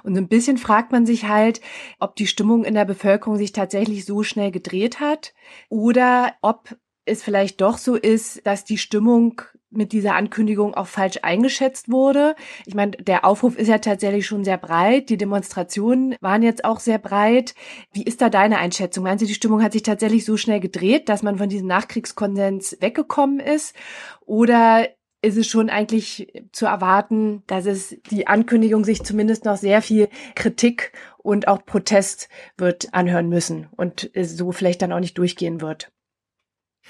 Und 0.04 0.16
so 0.16 0.22
ein 0.22 0.28
bisschen 0.28 0.58
fragt 0.58 0.92
man 0.92 1.06
sich 1.06 1.30
halt, 1.30 1.62
ob 2.02 2.18
die 2.18 2.28
Stimmung 2.28 2.66
in 2.66 2.74
der 2.74 2.86
Bevölkerung 2.86 3.38
sich 3.38 3.54
tatsächlich 3.54 4.04
so 4.04 4.24
schnell 4.24 4.52
gedreht 4.52 5.00
hat 5.00 5.34
oder 5.70 6.34
ob 6.42 6.76
es 7.06 7.24
vielleicht 7.24 7.62
doch 7.62 7.78
so 7.78 7.96
ist, 7.96 8.46
dass 8.46 8.66
die 8.66 8.78
Stimmung 8.78 9.42
mit 9.76 9.92
dieser 9.92 10.16
Ankündigung 10.16 10.74
auch 10.74 10.88
falsch 10.88 11.20
eingeschätzt 11.22 11.92
wurde. 11.92 12.36
Ich 12.66 12.76
meine, 12.76 12.92
der 12.92 13.26
Aufruf 13.26 13.58
ist 13.58 13.68
ja 13.68 13.80
tatsächlich 13.80 14.26
schon 14.26 14.44
sehr 14.44 14.58
breit. 14.58 15.10
Die 15.10 15.18
Demonstrationen 15.18 16.16
waren 16.22 16.44
jetzt 16.44 16.66
auch 16.66 16.80
sehr 16.80 16.98
breit. 16.98 17.56
Wie 17.94 18.04
ist 18.04 18.22
da 18.22 18.30
deine 18.30 18.58
Einschätzung? 18.58 19.04
Meinst 19.04 19.22
du, 19.22 19.28
die 19.28 19.34
Stimmung 19.34 19.64
hat 19.64 19.74
sich 19.74 19.84
tatsächlich 19.84 20.26
so 20.26 20.38
schnell 20.38 20.60
gedreht, 20.60 21.10
dass 21.10 21.24
man 21.24 21.38
von 21.38 21.50
diesem 21.50 21.68
Nachkriegskonsens 21.68 22.78
weggekommen 22.82 23.40
ist? 23.40 23.76
Oder 24.26 24.88
ist 25.26 25.38
es 25.38 25.48
schon 25.48 25.70
eigentlich 25.70 26.46
zu 26.52 26.68
erwarten, 26.68 27.44
dass 27.48 27.66
es 27.66 27.98
die 28.12 28.28
Ankündigung 28.28 28.86
sich 28.86 29.04
zumindest 29.04 29.44
noch 29.44 29.58
sehr 29.58 29.82
viel 29.82 30.08
Kritik 30.36 30.92
und 31.18 31.48
auch 31.48 31.66
Protest 31.66 32.30
wird 32.58 32.94
anhören 32.94 33.28
müssen 33.28 33.68
und 33.76 34.12
so 34.16 34.52
vielleicht 34.52 34.84
dann 34.84 34.92
auch 34.92 35.00
nicht 35.00 35.18
durchgehen 35.18 35.62
wird? 35.62 35.92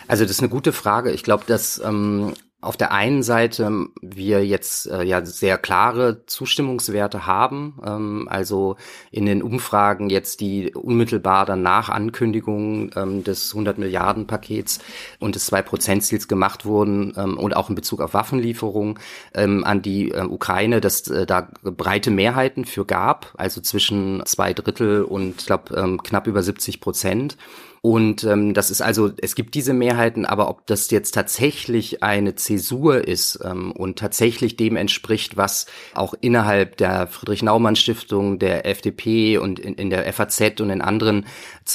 Also 0.07 0.23
das 0.23 0.31
ist 0.31 0.39
eine 0.41 0.49
gute 0.49 0.73
Frage. 0.73 1.11
Ich 1.11 1.23
glaube, 1.23 1.45
dass 1.47 1.79
ähm, 1.79 2.33
auf 2.65 2.77
der 2.77 2.91
einen 2.91 3.23
Seite 3.23 3.87
wir 4.01 4.45
jetzt 4.45 4.87
äh, 4.87 5.03
ja 5.03 5.23
sehr 5.25 5.57
klare 5.57 6.25
Zustimmungswerte 6.25 7.25
haben, 7.25 7.79
ähm, 7.85 8.27
also 8.29 8.75
in 9.11 9.25
den 9.25 9.43
Umfragen 9.43 10.09
jetzt 10.09 10.41
die 10.41 10.73
unmittelbar 10.73 11.45
danach 11.45 11.89
Ankündigung 11.89 12.91
ähm, 12.95 13.23
des 13.23 13.53
100 13.53 13.77
Milliarden 13.77 14.27
Pakets 14.27 14.79
und 15.19 15.35
des 15.35 15.45
2 15.45 15.61
Prozent 15.61 16.03
Ziels 16.03 16.27
gemacht 16.27 16.65
wurden 16.65 17.13
ähm, 17.17 17.37
und 17.37 17.55
auch 17.55 17.69
in 17.69 17.75
Bezug 17.75 18.01
auf 18.01 18.13
Waffenlieferungen 18.13 18.99
ähm, 19.33 19.63
an 19.63 19.81
die 19.81 20.11
äh, 20.11 20.23
Ukraine, 20.23 20.81
dass 20.81 21.07
äh, 21.07 21.25
da 21.25 21.49
breite 21.63 22.11
Mehrheiten 22.11 22.65
für 22.65 22.85
gab, 22.85 23.33
also 23.37 23.61
zwischen 23.61 24.23
zwei 24.25 24.53
Drittel 24.53 25.03
und 25.03 25.41
ich 25.41 25.45
glaube 25.45 25.75
ähm, 25.75 26.01
knapp 26.01 26.27
über 26.27 26.41
70 26.41 26.81
Prozent. 26.81 27.37
Und 27.85 28.23
ähm, 28.23 28.55
das 28.55 28.71
ist 28.71 28.81
also, 28.81 29.11
es 29.21 29.35
gibt 29.35 29.53
diese 29.53 29.71
Mehrheiten, 29.71 30.25
aber 30.25 30.49
ob 30.49 30.65
das 30.65 30.89
jetzt 30.89 31.11
tatsächlich 31.11 32.01
eine 32.01 32.33
Zäsur 32.33 33.07
ist 33.07 33.37
ähm, 33.43 33.71
und 33.73 33.99
tatsächlich 33.99 34.57
dem 34.57 34.75
entspricht, 34.75 35.37
was 35.37 35.67
auch 35.93 36.15
innerhalb 36.19 36.77
der 36.77 37.05
Friedrich-Naumann-Stiftung, 37.05 38.39
der 38.39 38.65
FDP 38.65 39.37
und 39.37 39.59
in, 39.59 39.75
in 39.75 39.91
der 39.91 40.11
FAZ 40.11 40.59
und 40.61 40.71
in 40.71 40.81
anderen 40.81 41.27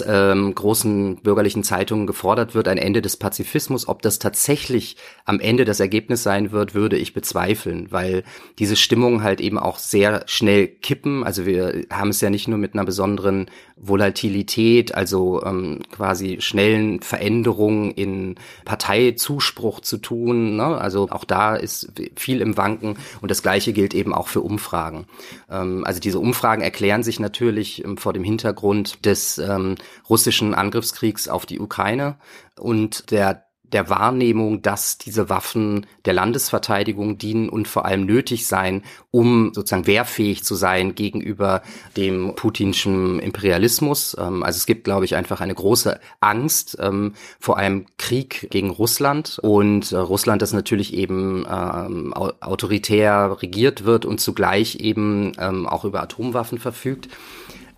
ähm, 0.04 0.52
großen 0.52 1.18
bürgerlichen 1.22 1.62
Zeitungen 1.62 2.08
gefordert 2.08 2.56
wird, 2.56 2.66
ein 2.66 2.78
Ende 2.78 3.02
des 3.02 3.16
Pazifismus, 3.16 3.86
ob 3.86 4.02
das 4.02 4.18
tatsächlich 4.18 4.96
am 5.26 5.38
Ende 5.38 5.64
das 5.64 5.78
Ergebnis 5.78 6.24
sein 6.24 6.50
wird, 6.50 6.74
würde 6.74 6.96
ich 6.96 7.14
bezweifeln, 7.14 7.86
weil 7.92 8.24
diese 8.58 8.74
Stimmungen 8.74 9.22
halt 9.22 9.40
eben 9.40 9.60
auch 9.60 9.78
sehr 9.78 10.24
schnell 10.26 10.66
kippen. 10.66 11.22
Also 11.22 11.46
wir 11.46 11.84
haben 11.88 12.10
es 12.10 12.20
ja 12.20 12.30
nicht 12.30 12.48
nur 12.48 12.58
mit 12.58 12.74
einer 12.74 12.84
besonderen 12.84 13.48
Volatilität, 13.82 14.94
also 14.94 15.42
ähm, 15.42 15.80
quasi 15.90 16.36
schnellen 16.40 17.00
Veränderungen 17.00 17.90
in 17.90 18.34
Parteizuspruch 18.64 19.80
zu 19.80 19.98
tun. 19.98 20.56
Ne? 20.56 20.78
Also 20.78 21.08
auch 21.10 21.24
da 21.24 21.56
ist 21.56 21.92
viel 22.16 22.42
im 22.42 22.56
Wanken 22.56 22.96
und 23.22 23.30
das 23.30 23.42
Gleiche 23.42 23.72
gilt 23.72 23.94
eben 23.94 24.12
auch 24.14 24.28
für 24.28 24.42
Umfragen. 24.42 25.06
Ähm, 25.50 25.84
also 25.84 25.98
diese 25.98 26.18
Umfragen 26.18 26.62
erklären 26.62 27.02
sich 27.02 27.20
natürlich 27.20 27.82
ähm, 27.84 27.96
vor 27.96 28.12
dem 28.12 28.22
Hintergrund 28.24 29.04
des 29.06 29.38
ähm, 29.38 29.76
russischen 30.08 30.54
Angriffskriegs 30.54 31.28
auf 31.28 31.46
die 31.46 31.58
Ukraine 31.58 32.16
und 32.58 33.10
der 33.10 33.49
der 33.72 33.88
Wahrnehmung, 33.88 34.62
dass 34.62 34.98
diese 34.98 35.28
Waffen 35.28 35.86
der 36.04 36.14
Landesverteidigung 36.14 37.18
dienen 37.18 37.48
und 37.48 37.68
vor 37.68 37.84
allem 37.84 38.04
nötig 38.04 38.46
sein, 38.46 38.82
um 39.10 39.52
sozusagen 39.54 39.86
wehrfähig 39.86 40.44
zu 40.44 40.54
sein 40.54 40.94
gegenüber 40.94 41.62
dem 41.96 42.34
putinschen 42.34 43.18
Imperialismus. 43.20 44.16
Ähm, 44.18 44.42
also 44.42 44.56
es 44.56 44.66
gibt, 44.66 44.84
glaube 44.84 45.04
ich, 45.04 45.16
einfach 45.16 45.40
eine 45.40 45.54
große 45.54 46.00
Angst 46.20 46.76
ähm, 46.80 47.14
vor 47.38 47.56
einem 47.56 47.86
Krieg 47.96 48.48
gegen 48.50 48.70
Russland 48.70 49.38
und 49.42 49.92
äh, 49.92 49.96
Russland, 49.96 50.42
das 50.42 50.52
natürlich 50.52 50.94
eben 50.94 51.46
ähm, 51.50 52.12
autoritär 52.12 53.36
regiert 53.40 53.84
wird 53.84 54.04
und 54.04 54.20
zugleich 54.20 54.76
eben 54.76 55.38
auch 55.38 55.84
über 55.84 56.02
Atomwaffen 56.02 56.58
verfügt. 56.58 57.08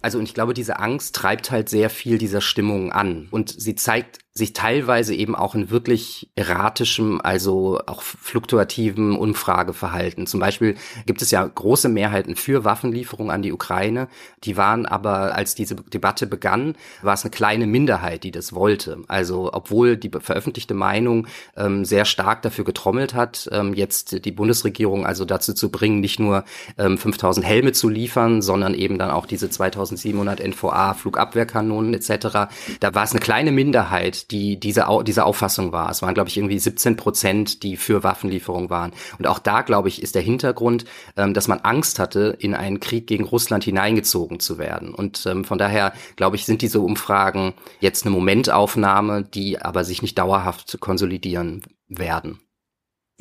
Also 0.03 0.19
und 0.19 0.25
ich 0.25 0.35
glaube, 0.35 0.53
diese 0.53 0.81
Angst 0.81 1.15
treibt 1.15 1.51
halt 1.51 1.69
sehr 1.69 1.89
viel 1.89 2.19
dieser 2.19 2.41
Stimmung 2.41 2.93
an 2.93 3.29
und 3.31 3.49
sie 3.49 3.77
zeigt 3.77 4.19
sich 4.35 4.55
teilweise 4.55 5.14
eben 5.14 5.35
auch 5.35 5.55
in 5.55 5.68
wirklich 5.68 6.31
erratischem, 6.37 7.21
also 7.23 7.81
auch 7.87 8.01
fluktuativen 8.01 9.14
Umfrageverhalten. 9.14 10.27
Zum 10.27 10.40
Beispiel 10.40 10.77
gibt 11.05 11.21
es 11.21 11.31
ja 11.31 11.45
große 11.45 11.90
Mehrheiten 11.90 12.35
für 12.35 12.64
Waffenlieferungen 12.64 13.31
an 13.31 13.42
die 13.42 13.53
Ukraine. 13.53 14.09
Die 14.45 14.57
waren 14.57 14.87
aber, 14.87 15.35
als 15.35 15.55
diese 15.55 15.75
Debatte 15.75 16.27
begann, 16.27 16.77
war 17.03 17.12
es 17.12 17.25
eine 17.25 17.31
kleine 17.31 17.66
Minderheit, 17.66 18.25
die 18.25 18.31
das 18.31 18.55
wollte. 18.55 19.03
Also 19.07 19.51
obwohl 19.53 19.99
die 19.99 20.11
veröffentlichte 20.11 20.73
Meinung 20.73 21.27
ähm, 21.55 21.85
sehr 21.85 22.07
stark 22.07 22.40
dafür 22.40 22.64
getrommelt 22.64 23.12
hat, 23.12 23.51
ähm, 23.53 23.75
jetzt 23.75 24.25
die 24.25 24.33
Bundesregierung 24.33 25.05
also 25.05 25.27
dazu 25.27 25.53
zu 25.53 25.71
bringen, 25.71 26.01
nicht 26.01 26.21
nur 26.21 26.45
ähm, 26.79 26.97
5000 26.97 27.45
Helme 27.45 27.73
zu 27.73 27.90
liefern, 27.90 28.40
sondern 28.40 28.73
eben 28.73 28.97
dann 28.99 29.11
auch 29.11 29.27
diese 29.27 29.51
2700 29.51 30.40
NVA 30.40 30.95
Flugabwehrkanonen 30.95 31.92
etc. 31.92 32.49
Da 32.81 32.95
war 32.95 33.05
es 33.05 33.11
eine 33.11 33.21
kleine 33.21 33.53
Minderheit, 33.53 34.22
die 34.31 34.59
diese, 34.59 34.87
diese 35.05 35.25
Auffassung 35.25 35.73
war. 35.73 35.91
Es 35.91 36.03
waren, 36.03 36.15
glaube 36.15 36.29
ich, 36.29 36.37
irgendwie 36.37 36.59
17 36.59 36.97
Prozent, 36.97 37.63
die 37.63 37.77
für 37.77 38.03
Waffenlieferung 38.03 38.71
waren. 38.71 38.93
Und 39.19 39.27
auch 39.27 39.39
da, 39.39 39.63
glaube 39.63 39.89
ich, 39.89 40.03
ist 40.03 40.15
der 40.15 40.23
Hintergrund, 40.23 40.85
ähm, 41.17 41.35
dass 41.35 41.49
man 41.49 41.61
Angst 41.61 41.99
hatte, 41.99 42.37
in 42.39 42.55
einen 42.55 42.81
Krieg 42.81 43.07
gegen 43.07 43.25
Russland 43.25 43.65
hineingezogen 43.65 44.41
zu 44.41 44.59
werden. 44.59 44.95
Und 44.95 45.27
ähm, 45.27 45.45
von 45.45 45.59
daher, 45.59 45.93
glaube 46.17 46.37
ich, 46.37 46.45
sind 46.45 46.63
diese 46.63 46.81
Umfragen 46.81 47.55
jetzt 47.81 48.05
eine 48.05 48.15
Momentaufnahme, 48.15 49.23
die 49.23 49.61
aber 49.61 49.85
sich 49.85 50.03
nicht 50.03 50.19
dauerhaft 50.19 50.81
konsolidieren 50.81 51.63
werden. 51.89 52.41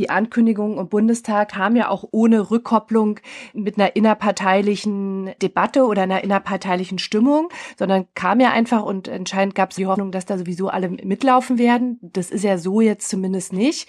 Die 0.02 0.10
Ankündigungen 0.10 0.80
im 0.80 0.90
Bundestag 0.90 1.52
kam 1.52 1.76
ja 1.76 1.90
auch 1.90 2.04
ohne 2.10 2.50
Rückkopplung 2.50 3.20
mit 3.54 3.78
einer 3.78 3.96
innerparteilichen 3.96 5.30
Debatte 5.40 5.86
oder 5.86 6.02
einer 6.02 6.24
innerparteilichen 6.24 6.98
Stimmung, 6.98 7.50
sondern 7.78 8.08
kam 8.16 8.40
ja 8.40 8.52
einfach 8.52 8.82
und 8.82 9.08
anscheinend 9.08 9.54
gab 9.54 9.70
es 9.70 9.76
die 9.76 9.86
Hoffnung, 9.86 10.12
dass 10.12 10.26
da 10.26 10.40
sowieso 10.40 10.70
alle 10.70 10.90
mitlaufen 10.90 11.60
werden. 11.60 12.00
Das 12.02 12.32
ist 12.32 12.44
ja 12.44 12.58
so 12.58 12.82
jetzt 12.82 13.10
zumindest 13.10 13.54
nicht. 13.54 13.88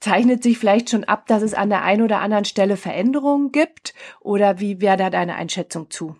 Zeichnet 0.00 0.42
sich 0.42 0.58
vielleicht 0.58 0.90
schon 0.90 1.04
ab, 1.04 1.26
dass 1.28 1.42
es 1.42 1.54
an 1.54 1.70
der 1.70 1.82
einen 1.82 2.02
oder 2.02 2.20
anderen 2.20 2.44
Stelle 2.44 2.76
Veränderungen 2.76 3.50
gibt 3.50 3.94
oder 4.20 4.60
wie 4.60 4.82
wäre 4.82 4.98
da 4.98 5.08
deine 5.08 5.36
Einschätzung 5.36 5.88
zu? 5.88 6.14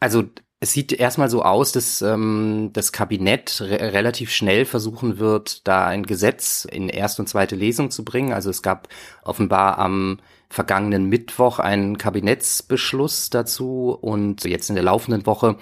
Also 0.00 0.24
es 0.58 0.72
sieht 0.72 0.92
erstmal 0.92 1.28
so 1.28 1.42
aus, 1.42 1.72
dass 1.72 2.00
ähm, 2.00 2.70
das 2.72 2.92
Kabinett 2.92 3.60
re 3.60 3.92
relativ 3.92 4.30
schnell 4.30 4.64
versuchen 4.64 5.18
wird, 5.18 5.66
da 5.68 5.86
ein 5.86 6.04
Gesetz 6.04 6.64
in 6.64 6.88
erste 6.88 7.22
und 7.22 7.28
zweite 7.28 7.56
Lesung 7.56 7.90
zu 7.90 8.04
bringen. 8.04 8.32
Also 8.32 8.48
es 8.48 8.62
gab 8.62 8.88
offenbar 9.22 9.78
am 9.78 10.18
vergangenen 10.48 11.06
Mittwoch 11.08 11.58
einen 11.58 11.98
Kabinettsbeschluss 11.98 13.30
dazu 13.30 13.96
und 14.00 14.44
jetzt 14.44 14.68
in 14.68 14.76
der 14.76 14.84
laufenden 14.84 15.26
Woche, 15.26 15.56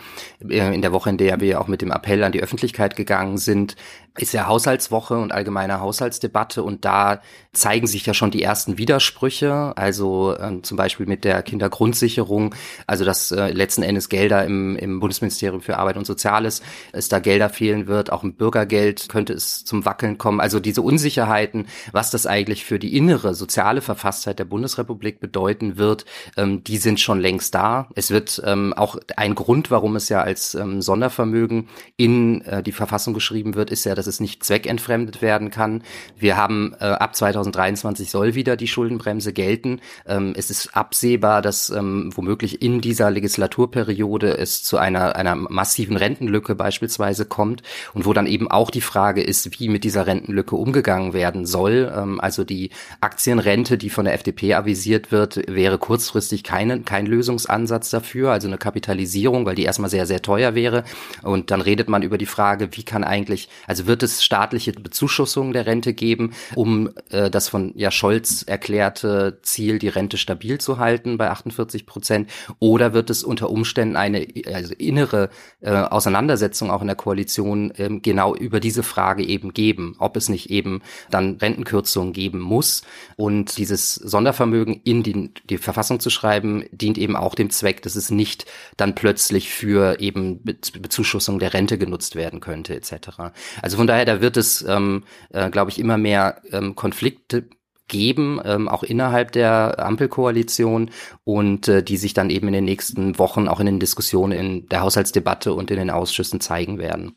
äh, 0.47 0.75
in 0.75 0.83
der 0.83 0.93
Woche, 0.93 1.11
in 1.11 1.17
der 1.17 1.41
wir 1.41 1.61
auch 1.61 1.69
mit 1.69 1.83
dem 1.83 1.91
Appell 1.91 2.23
an 2.23 2.33
die 2.33 2.43
Öffentlichkeit 2.43 2.95
gegangen 2.95 3.39
sind, 3.39 3.77
ist 4.17 4.33
ja 4.33 4.47
Haushaltswoche 4.47 5.19
und 5.19 5.33
allgemeine 5.33 5.81
Haushaltsdebatte 5.81 6.63
und 6.63 6.85
da 6.85 7.21
zeigen 7.53 7.89
sich 7.89 8.07
ja 8.07 8.15
schon 8.15 8.31
die 8.31 8.43
ersten 8.43 8.79
Widersprüche, 8.79 9.73
also 9.77 10.37
äh, 10.37 10.63
zum 10.63 10.77
Beispiel 10.77 11.07
mit 11.07 11.25
der 11.25 11.43
Kindergrundsicherung, 11.43 12.55
also 12.87 13.05
dass 13.05 13.33
äh, 13.33 13.49
letzten 13.49 13.83
Endes 13.83 14.09
Gelder 14.09 14.45
im, 14.45 14.77
im 14.77 15.01
Bundesministerium 15.01 15.63
für 15.63 15.79
Arbeit 15.79 15.97
und 15.97 16.07
Soziales, 16.07 16.63
es 16.93 17.09
da 17.09 17.19
Gelder 17.19 17.49
fehlen 17.49 17.89
wird, 17.89 18.13
auch 18.13 18.23
im 18.23 18.35
Bürgergeld 18.35 19.09
könnte 19.09 19.33
es 19.33 19.65
zum 19.65 19.85
Wackeln 19.85 20.17
kommen. 20.17 20.41
Also 20.41 20.61
diese 20.61 20.83
Unsicherheiten, 20.83 21.67
was 21.91 22.11
das 22.11 22.27
eigentlich 22.27 22.65
für 22.65 22.79
die 22.79 22.97
innere 22.97 23.35
soziale 23.35 23.81
Verfasstheit 23.81 24.39
der 24.39 24.45
Bundesrepublik 24.45 24.84
bedeuten 24.85 25.77
wird, 25.77 26.05
ähm, 26.37 26.65
die 26.65 26.79
sind 26.79 27.01
schon 27.01 27.21
längst 27.21 27.55
da. 27.55 27.89
Es 27.95 28.11
wird 28.11 28.43
ähm, 28.45 28.73
auch 28.75 28.97
ein 29.17 29.35
Grund, 29.35 29.71
warum 29.71 29.97
es 29.97 30.09
ja 30.09 30.23
als 30.23 30.55
ähm, 30.55 30.83
Sondervermögen 30.83 31.69
in 31.97 32.43
äh, 32.43 32.63
die 32.63 32.73
Verfassung 32.73 33.15
geschrieben 33.15 33.55
wird, 33.55 33.71
ist 33.71 33.85
ja, 33.85 33.95
dass 33.95 34.07
es 34.07 34.21
nicht 34.21 34.45
zweckentfremdet 34.45 35.23
werden 35.23 35.51
kann. 35.51 35.83
Wir 36.17 36.37
haben 36.37 36.75
äh, 36.81 36.85
ab 36.85 37.15
2023 37.15 38.11
soll 38.11 38.35
wieder 38.35 38.57
die 38.57 38.69
Schuldenbremse 38.69 39.33
gelten. 39.33 39.81
Ähm, 40.07 40.35
es 40.37 40.51
ist 40.51 40.77
absehbar, 40.77 41.43
dass 41.43 41.71
ähm, 41.71 42.11
womöglich 42.15 42.63
in 42.63 42.81
dieser 42.81 43.11
Legislaturperiode 43.11 44.37
es 44.37 44.63
zu 44.63 44.79
einer, 44.79 45.17
einer 45.17 45.35
massiven 45.35 45.97
Rentenlücke 45.97 46.55
beispielsweise 46.55 47.25
kommt 47.25 47.63
und 47.93 48.07
wo 48.07 48.13
dann 48.13 48.27
eben 48.27 48.51
auch 48.51 48.71
die 48.71 48.81
Frage 48.81 49.23
ist, 49.23 49.59
wie 49.59 49.69
mit 49.69 49.85
dieser 49.85 50.07
Rentenlücke 50.07 50.57
umgegangen 50.57 51.13
werden 51.13 51.47
soll. 51.47 51.93
Ähm, 51.95 52.21
also 52.21 52.45
die 52.45 52.71
Aktienrente, 53.01 53.79
die 53.79 53.91
von 53.91 54.05
der 54.05 54.15
FDP 54.15 54.55
avisiert 54.65 55.13
wird, 55.13 55.43
wäre 55.47 55.79
kurzfristig 55.79 56.43
keine, 56.43 56.81
kein 56.81 57.05
Lösungsansatz 57.07 57.91
dafür, 57.91 58.33
also 58.33 58.49
eine 58.49 58.57
Kapitalisierung, 58.57 59.45
weil 59.45 59.55
die 59.55 59.65
erstmal 59.65 59.91
sehr, 59.91 60.07
sehr 60.07 60.23
teuer 60.23 60.55
wäre. 60.55 60.85
Und 61.23 61.51
dann 61.51 61.61
redet 61.61 61.89
man 61.89 62.03
über 62.03 62.17
die 62.17 62.27
Frage, 62.27 62.71
wie 62.73 62.83
kann 62.83 63.05
eigentlich, 63.05 63.49
also 63.67 63.87
wird 63.87 64.03
es 64.03 64.25
staatliche 64.25 64.73
Bezuschussungen 64.73 65.53
der 65.53 65.67
Rente 65.67 65.93
geben, 65.93 66.33
um 66.55 66.91
äh, 67.11 67.31
das 67.31 67.49
von 67.49 67.73
ja 67.77 67.91
Scholz 67.91 68.43
erklärte 68.43 69.39
Ziel, 69.43 69.79
die 69.79 69.89
Rente 69.89 70.17
stabil 70.17 70.59
zu 70.59 70.79
halten 70.79 71.19
bei 71.19 71.31
48 71.31 71.85
Prozent? 71.85 72.31
Oder 72.59 72.95
wird 72.95 73.11
es 73.11 73.23
unter 73.23 73.51
Umständen 73.51 73.97
eine 73.97 74.27
also 74.53 74.73
innere 74.75 75.29
äh, 75.61 75.71
Auseinandersetzung 75.71 76.71
auch 76.71 76.81
in 76.81 76.87
der 76.87 76.97
Koalition 76.97 77.71
äh, 77.73 77.91
genau 78.01 78.35
über 78.35 78.61
diese 78.61 78.83
Frage 78.83 79.25
eben 79.25 79.53
geben, 79.53 79.95
ob 79.99 80.17
es 80.17 80.31
nicht 80.31 80.49
eben 80.51 80.81
dann 81.11 81.37
Rentenkürzungen 81.37 82.15
geben 82.15 82.41
muss? 82.41 82.83
Und 83.17 83.59
dieses 83.59 83.95
Sondervermögen 83.95 84.54
in 84.63 85.03
die, 85.03 85.33
die 85.49 85.59
Verfassung 85.59 86.01
zu 86.01 86.11
schreiben, 86.11 86.65
dient 86.71 86.99
eben 86.99 87.17
auch 87.17 87.35
dem 87.35 87.51
Zweck, 87.51 87.83
dass 87.83 87.97
es 87.97 88.11
nicht 88.11 88.47
dann 88.77 88.95
plötzlich 88.95 89.51
für 89.51 90.01
eben 90.01 90.43
Bezuschussung 90.43 91.39
der 91.39 91.55
Rente 91.55 91.79
genutzt 91.79 92.17
werden 92.17 92.41
könnte, 92.41 92.75
etc. 92.75 93.33
Also 93.63 93.77
von 93.77 93.87
daher, 93.87 94.05
da 94.05 94.21
wird 94.21 94.37
es, 94.37 94.63
ähm, 94.63 95.05
äh, 95.31 95.51
glaube 95.51 95.71
ich, 95.71 95.79
immer 95.79 95.99
mehr 95.99 96.43
ähm, 96.53 96.75
Konflikte 96.75 97.49
geben, 97.89 98.41
ähm, 98.45 98.69
auch 98.69 98.83
innerhalb 98.83 99.33
der 99.33 99.79
Ampelkoalition 99.79 100.91
und 101.25 101.69
äh, 101.69 101.83
die 101.83 101.97
sich 101.97 102.15
dann 102.15 102.31
eben 102.31 102.49
in 102.49 102.55
den 102.55 102.65
nächsten 102.65 103.19
Wochen 103.19 103.47
auch 103.49 103.61
in 103.61 103.67
den 103.67 103.81
Diskussionen 103.81 104.33
in 104.33 104.69
der 104.69 104.81
Haushaltsdebatte 104.81 105.53
und 105.53 105.71
in 105.71 105.77
den 105.77 105.91
Ausschüssen 105.91 106.41
zeigen 106.41 106.79
werden. 106.79 107.15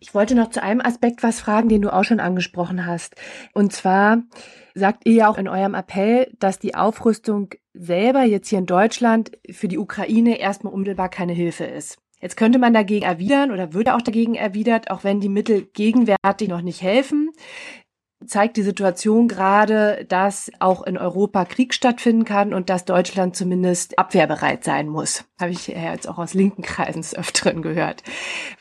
Ich 0.00 0.14
wollte 0.14 0.34
noch 0.34 0.50
zu 0.50 0.60
einem 0.60 0.80
Aspekt 0.80 1.22
was 1.22 1.40
fragen, 1.40 1.68
den 1.68 1.82
du 1.82 1.92
auch 1.92 2.02
schon 2.02 2.18
angesprochen 2.18 2.86
hast. 2.86 3.14
Und 3.54 3.72
zwar 3.72 4.18
sagt 4.74 5.06
ihr 5.06 5.14
ja 5.14 5.28
auch 5.28 5.38
in 5.38 5.48
eurem 5.48 5.74
Appell, 5.74 6.30
dass 6.38 6.58
die 6.58 6.74
Aufrüstung 6.74 7.50
selber 7.74 8.22
jetzt 8.22 8.48
hier 8.48 8.58
in 8.58 8.66
Deutschland 8.66 9.32
für 9.50 9.68
die 9.68 9.78
Ukraine 9.78 10.38
erstmal 10.38 10.72
unmittelbar 10.72 11.08
keine 11.08 11.32
Hilfe 11.32 11.64
ist. 11.64 11.98
Jetzt 12.20 12.36
könnte 12.36 12.60
man 12.60 12.72
dagegen 12.72 13.04
erwidern 13.04 13.50
oder 13.50 13.74
würde 13.74 13.94
auch 13.94 14.02
dagegen 14.02 14.36
erwidert, 14.36 14.90
auch 14.90 15.02
wenn 15.02 15.20
die 15.20 15.28
Mittel 15.28 15.62
gegenwärtig 15.72 16.48
noch 16.48 16.62
nicht 16.62 16.80
helfen, 16.80 17.30
zeigt 18.26 18.56
die 18.56 18.62
Situation 18.62 19.26
gerade, 19.26 20.04
dass 20.08 20.50
auch 20.60 20.84
in 20.84 20.96
Europa 20.96 21.44
Krieg 21.44 21.74
stattfinden 21.74 22.24
kann 22.24 22.54
und 22.54 22.70
dass 22.70 22.84
Deutschland 22.84 23.34
zumindest 23.34 23.98
abwehrbereit 23.98 24.62
sein 24.62 24.88
muss. 24.88 25.24
Habe 25.40 25.50
ich 25.50 25.66
jetzt 25.66 26.08
auch 26.08 26.18
aus 26.18 26.34
linken 26.34 26.62
Kreisen 26.62 27.04
Öfteren 27.18 27.62
gehört. 27.62 28.02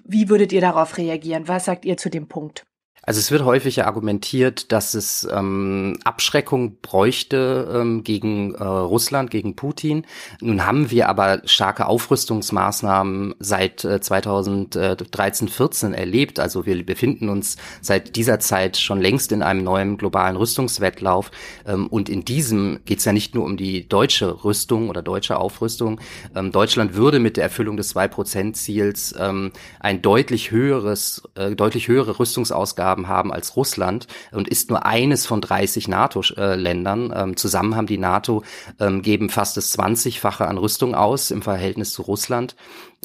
Wie 0.04 0.30
würdet 0.30 0.52
ihr 0.52 0.62
darauf 0.62 0.98
reagieren? 0.98 1.48
Was 1.48 1.66
sagt 1.66 1.86
ihr 1.86 1.98
zu 1.98 2.10
dem 2.10 2.28
Punkt? 2.28 2.66
Also 3.04 3.20
es 3.20 3.32
wird 3.32 3.44
häufig 3.44 3.78
ja 3.78 3.88
argumentiert, 3.88 4.72
dass 4.72 4.94
es 4.94 5.28
ähm, 5.32 5.98
Abschreckung 6.04 6.78
bräuchte 6.84 7.68
ähm, 7.74 8.04
gegen 8.04 8.54
äh, 8.54 8.64
Russland, 8.64 9.32
gegen 9.32 9.56
Putin. 9.56 10.06
Nun 10.40 10.68
haben 10.68 10.92
wir 10.92 11.10
aber 11.10 11.42
starke 11.46 11.88
Aufrüstungsmaßnahmen 11.88 13.34
seit 13.40 13.84
äh, 13.86 14.00
2013, 14.00 15.48
14 15.48 15.94
erlebt. 15.96 16.40
Also 16.40 16.68
wir 16.68 16.86
befinden 16.86 17.30
uns 17.30 17.58
seit 17.82 18.16
dieser 18.18 18.40
Zeit 18.40 18.78
schon 18.78 19.02
längst 19.02 19.32
in 19.32 19.42
einem 19.42 19.64
neuen 19.64 19.98
globalen 19.98 20.36
Rüstungswettlauf. 20.36 21.32
Ähm, 21.66 21.88
und 21.88 22.08
in 22.08 22.24
diesem 22.24 22.82
geht 22.86 23.00
es 23.00 23.06
ja 23.06 23.14
nicht 23.14 23.34
nur 23.34 23.46
um 23.46 23.58
die 23.58 23.90
deutsche 23.90 24.44
Rüstung 24.44 24.90
oder 24.90 25.02
deutsche 25.02 25.40
Aufrüstung. 25.40 26.00
Ähm, 26.36 26.52
Deutschland 26.52 26.94
würde 26.94 27.18
mit 27.18 27.38
der 27.38 27.46
Erfüllung 27.46 27.78
des 27.78 27.96
2-Prozent-Ziels 27.96 29.16
ähm, 29.18 29.52
ein 29.80 30.04
deutlich 30.04 30.52
höheres, 30.52 31.24
äh, 31.34 31.56
deutlich 31.56 31.88
höhere 31.88 32.20
Rüstungsausgaben 32.20 32.91
Ausgaben 32.92 33.08
haben 33.08 33.32
als 33.32 33.56
Russland 33.56 34.08
und 34.32 34.48
ist 34.48 34.70
nur 34.70 34.86
eines 34.86 35.26
von 35.26 35.42
30 35.42 35.88
NATO-Ländern. 35.88 37.14
Ähm, 37.16 37.38
zusammen 37.38 37.76
haben 37.76 37.88
die 37.88 37.98
NATO 37.98 38.44
ähm, 38.80 39.02
geben 39.02 39.30
fast 39.30 39.56
das 39.56 39.78
20-fache 39.78 40.46
an 40.46 40.58
Rüstung 40.58 40.94
aus 40.94 41.32
im 41.32 41.42
Verhältnis 41.42 41.94
zu 41.94 42.02
Russland. 42.02 42.56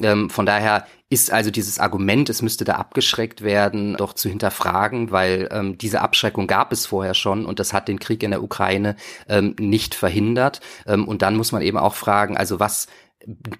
Ähm, 0.01 0.29
von 0.29 0.45
daher 0.45 0.85
ist 1.09 1.31
also 1.31 1.51
dieses 1.51 1.79
Argument, 1.79 2.29
es 2.29 2.41
müsste 2.41 2.65
da 2.65 2.73
abgeschreckt 2.73 3.41
werden, 3.41 3.95
doch 3.97 4.13
zu 4.13 4.27
hinterfragen, 4.27 5.09
weil 5.11 5.47
ähm, 5.51 5.77
diese 5.77 6.01
Abschreckung 6.01 6.47
gab 6.47 6.73
es 6.73 6.85
vorher 6.85 7.13
schon 7.13 7.45
und 7.45 7.59
das 7.59 7.71
hat 7.71 7.87
den 7.87 7.99
Krieg 7.99 8.21
in 8.23 8.31
der 8.31 8.43
Ukraine 8.43 8.97
ähm, 9.29 9.55
nicht 9.57 9.95
verhindert. 9.95 10.59
Ähm, 10.85 11.07
und 11.07 11.21
dann 11.21 11.37
muss 11.37 11.53
man 11.53 11.61
eben 11.61 11.77
auch 11.77 11.95
fragen, 11.95 12.35
also 12.35 12.59
was 12.59 12.87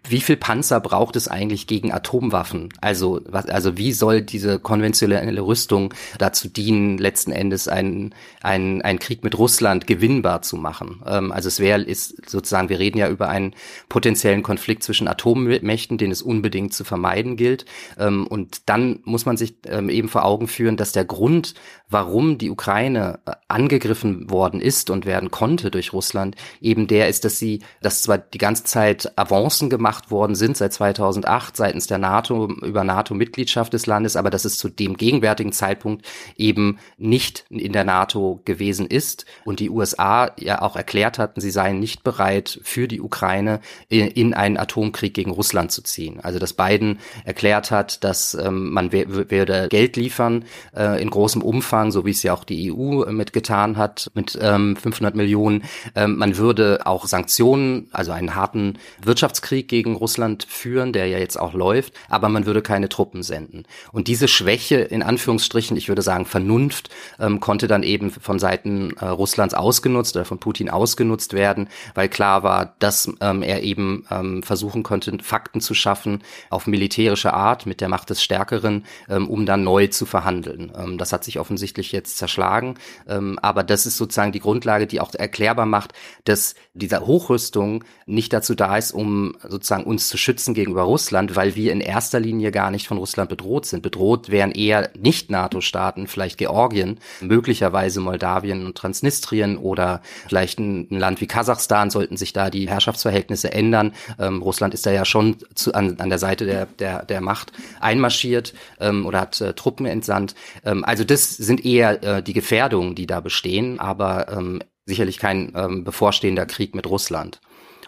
wie 0.08 0.22
viel 0.22 0.38
Panzer 0.38 0.80
braucht 0.80 1.18
es 1.18 1.28
eigentlich 1.28 1.68
gegen 1.68 1.92
Atomwaffen? 1.92 2.70
Also, 2.80 3.20
was, 3.26 3.48
also 3.48 3.78
wie 3.78 3.92
soll 3.92 4.22
diese 4.22 4.60
konventionelle 4.60 5.42
Rüstung 5.42 5.94
dazu 6.18 6.48
dienen, 6.48 6.98
letzten 6.98 7.34
Endes 7.34 7.68
einen, 7.68 8.16
einen, 8.42 8.82
einen 8.82 9.00
Krieg 9.00 9.26
mit 9.26 9.38
Russland 9.38 9.86
gewinnbar 9.86 10.42
zu 10.42 10.56
machen? 10.56 11.04
Ähm, 11.06 11.34
also 11.34 11.50
es 11.50 11.60
wäre, 11.60 11.82
ist 11.82 12.30
sozusagen, 12.30 12.70
wir 12.70 12.80
reden 12.80 12.98
ja 12.98 13.10
über 13.10 13.28
einen 13.28 13.56
potenziellen 13.90 14.42
Konflikt 14.42 14.84
zwischen 14.84 15.10
Atommächten, 15.10 15.98
den 15.98 16.12
es 16.12 16.22
unbedingt 16.22 16.74
zu 16.74 16.86
vermeiden 16.86 17.36
gilt. 17.36 17.66
Ähm, 18.00 18.26
und 18.26 18.70
dann 18.70 19.02
muss 19.04 19.26
man 19.26 19.36
sich 19.36 19.56
ähm, 19.66 19.90
eben 19.90 20.08
vor 20.08 20.24
Augen 20.24 20.48
führen, 20.48 20.78
dass 20.78 20.94
der 20.94 21.04
Grund, 21.04 21.56
warum 21.90 22.38
die 22.38 22.50
Ukraine 22.50 23.20
äh, 23.26 23.34
angegriffen 23.50 24.30
worden 24.30 24.62
ist 24.62 24.90
und 24.90 25.06
werden 25.06 25.30
konnte 25.30 25.72
durch 25.72 25.92
Russland, 25.92 26.38
eben 26.62 26.88
der 26.88 27.10
ist, 27.10 27.26
dass 27.26 27.38
sie, 27.38 27.64
dass 27.82 28.02
zwar 28.02 28.18
die 28.18 28.38
ganze 28.38 28.64
Zeit 28.64 29.12
Avancen 29.58 29.70
gemacht 29.70 30.12
worden 30.12 30.36
sind 30.36 30.56
seit 30.56 30.74
2008 30.74 31.58
seitens 31.58 31.88
der 31.88 31.98
NATO 31.98 32.48
über 32.62 32.84
NATO-Mitgliedschaft 32.84 33.74
des 33.74 33.88
Landes, 33.88 34.16
aber 34.16 34.30
dass 34.30 34.46
es 34.46 34.58
zu 34.58 34.70
dem 34.70 34.98
gegenwärtigen 34.98 35.52
Zeitpunkt 35.52 36.06
eben 36.36 36.78
nicht 36.98 37.46
in 37.50 37.74
der 37.74 37.84
NATO 37.84 38.42
gewesen 38.46 38.86
ist 38.86 39.26
und 39.46 39.60
die 39.60 39.70
USA 39.70 40.32
ja 40.40 40.62
auch 40.62 40.76
erklärt 40.76 41.18
hatten, 41.18 41.42
sie 41.42 41.50
seien 41.50 41.80
nicht 41.80 42.04
bereit 42.04 42.60
für 42.64 42.88
die 42.88 43.02
Ukraine 43.02 43.60
in 43.90 44.34
einen 44.34 44.58
Atomkrieg 44.58 45.14
gegen 45.14 45.32
Russland 45.32 45.72
zu 45.72 45.82
ziehen. 45.82 46.20
Also 46.22 46.38
dass 46.38 46.54
Biden 46.54 47.00
erklärt 47.26 47.72
hat, 47.72 48.04
dass 48.04 48.36
ähm, 48.36 48.72
man 48.72 48.92
werde 48.92 49.70
Geld 49.70 49.96
liefern 49.96 50.46
äh, 50.76 51.02
in 51.02 51.10
großem 51.10 51.42
Umfang 51.42 51.92
so 51.92 52.06
wie 52.06 52.12
es 52.12 52.22
ja 52.22 52.34
auch 52.34 52.44
die 52.44 52.72
EU 52.72 53.12
mitgetan 53.12 53.78
hat, 53.78 54.12
mit 54.14 54.38
ähm, 54.40 54.76
500 54.76 55.16
Millionen. 55.16 55.64
Ähm, 55.96 56.18
man 56.18 56.38
würde 56.38 56.82
auch 56.86 57.08
Sanktionen, 57.08 57.88
also 57.92 58.12
einen 58.12 58.36
harten 58.36 58.78
Wirtschafts 59.02 59.42
Angriffskrieg 59.48 59.68
gegen 59.68 59.96
Russland 59.96 60.46
führen, 60.50 60.94
der 60.94 61.08
ja 61.08 61.18
jetzt 61.18 61.40
auch 61.40 61.54
läuft, 61.54 61.94
aber 62.10 62.30
man 62.30 62.46
würde 62.46 62.62
keine 62.62 62.90
Truppen 62.90 63.24
senden. 63.24 63.64
Und 63.92 64.08
diese 64.08 64.28
Schwäche, 64.28 64.78
in 64.78 65.04
Anführungsstrichen, 65.04 65.78
ich 65.78 65.88
würde 65.88 66.02
sagen 66.02 66.26
Vernunft, 66.26 66.90
ähm, 67.20 67.40
konnte 67.40 67.68
dann 67.68 67.84
eben 67.84 68.12
von 68.12 68.40
Seiten 68.40 68.96
äh, 69.00 69.06
Russlands 69.06 69.54
ausgenutzt 69.54 70.16
oder 70.16 70.26
von 70.26 70.40
Putin 70.40 70.70
ausgenutzt 70.70 71.34
werden, 71.34 71.70
weil 71.96 72.10
klar 72.10 72.44
war, 72.44 72.76
dass 72.80 73.10
ähm, 73.22 73.42
er 73.42 73.64
eben 73.64 74.06
ähm, 74.12 74.44
versuchen 74.44 74.84
konnte, 74.84 75.18
Fakten 75.22 75.62
zu 75.62 75.74
schaffen 75.74 76.24
auf 76.50 76.68
militärische 76.68 77.34
Art 77.34 77.66
mit 77.66 77.80
der 77.80 77.90
Macht 77.90 78.10
des 78.10 78.22
Stärkeren, 78.22 78.86
ähm, 79.10 79.30
um 79.30 79.46
dann 79.46 79.64
neu 79.64 79.88
zu 79.88 80.06
verhandeln. 80.06 80.72
Ähm, 80.78 80.98
das 80.98 81.14
hat 81.14 81.24
sich 81.24 81.40
offensichtlich 81.40 81.92
jetzt 81.92 82.18
zerschlagen, 82.18 82.76
ähm, 83.08 83.40
aber 83.42 83.64
das 83.64 83.86
ist 83.86 83.98
sozusagen 83.98 84.32
die 84.32 84.40
Grundlage, 84.40 84.88
die 84.88 85.00
auch 85.00 85.14
erklärbar 85.14 85.66
macht, 85.66 85.94
dass 86.26 86.56
diese 86.74 87.06
Hochrüstung 87.06 87.84
nicht 88.06 88.34
dazu 88.34 88.54
da 88.54 88.78
ist, 88.78 88.92
um 88.92 89.37
sozusagen 89.48 89.84
uns 89.84 90.08
zu 90.08 90.18
schützen 90.18 90.54
gegenüber 90.54 90.84
Russland, 90.84 91.36
weil 91.36 91.56
wir 91.56 91.72
in 91.72 91.82
erster 91.82 92.20
Linie 92.20 92.52
gar 92.52 92.72
nicht 92.72 92.88
von 92.88 92.98
Russland 92.98 93.30
bedroht 93.30 93.66
sind. 93.66 93.82
Bedroht 93.82 94.30
wären 94.30 94.52
eher 94.52 94.90
nicht 94.98 95.30
NATO-Staaten, 95.30 96.08
vielleicht 96.08 96.38
Georgien, 96.38 97.00
möglicherweise 97.22 98.00
Moldawien 98.00 98.66
und 98.66 98.76
Transnistrien 98.76 99.58
oder 99.58 100.02
vielleicht 100.28 100.60
ein, 100.60 100.88
ein, 100.92 101.00
Land 101.00 101.22
wie 101.22 101.28
Kasachstan, 101.28 101.90
sollten 101.90 102.18
sich 102.18 102.34
da 102.34 102.50
die 102.50 102.70
Herrschaftsverhältnisse 102.70 103.52
ändern. 103.52 103.94
Ähm, 104.20 104.42
Russland 104.42 104.74
ist 104.74 104.86
da 104.86 104.92
ja 104.92 105.06
schon 105.06 105.38
zu, 105.56 105.74
an, 105.74 105.98
an 106.00 106.10
der 106.10 106.20
Seite 106.20 106.46
der, 106.46 106.66
der, 106.66 107.06
der 107.06 107.22
Macht 107.22 107.52
einmarschiert 107.80 108.54
ähm, 108.80 109.06
oder 109.06 109.22
hat 109.22 109.42
äh, 109.42 109.54
Truppen 109.54 109.86
entsandt. 109.86 110.36
Ähm, 110.66 110.84
also 110.84 111.04
das 111.04 111.36
sind 111.36 111.66
eher 111.66 112.04
äh, 112.04 112.24
die 112.24 112.34
Gefährdungen, 112.34 112.96
die 112.96 113.08
da 113.08 113.20
bestehen, 113.20 113.80
aber 113.80 114.30
ähm, 114.30 114.62
sicherlich 114.88 115.20
kein 115.20 115.52
ähm, 115.56 115.84
bevorstehender 115.84 116.46
Krieg 116.46 116.74
mit 116.74 116.88
Russland. 116.88 117.40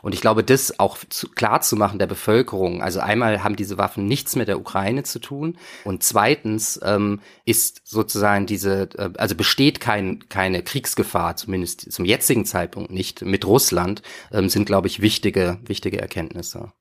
Und 0.01 0.13
ich 0.13 0.21
glaube, 0.21 0.43
das 0.43 0.79
auch 0.79 0.97
zu, 1.09 1.29
klar 1.29 1.61
zu 1.61 1.75
machen 1.75 1.99
der 1.99 2.07
Bevölkerung. 2.07 2.81
Also 2.81 2.99
einmal 2.99 3.43
haben 3.43 3.55
diese 3.55 3.77
Waffen 3.77 4.05
nichts 4.05 4.35
mit 4.35 4.47
der 4.47 4.59
Ukraine 4.59 5.03
zu 5.03 5.19
tun 5.19 5.57
und 5.83 6.03
zweitens 6.03 6.79
ähm, 6.83 7.21
ist 7.45 7.81
sozusagen 7.83 8.45
diese, 8.45 8.89
äh, 8.97 9.09
also 9.17 9.35
besteht 9.35 9.79
kein, 9.79 10.27
keine 10.29 10.63
Kriegsgefahr, 10.63 11.35
zumindest 11.35 11.91
zum 11.91 12.05
jetzigen 12.05 12.45
Zeitpunkt 12.45 12.91
nicht 12.91 13.21
mit 13.21 13.45
Russland, 13.45 14.01
ähm, 14.31 14.49
sind 14.49 14.65
glaube 14.65 14.87
ich 14.87 15.01
wichtige 15.01 15.59
wichtige 15.65 15.99
Erkenntnisse. 15.99 16.71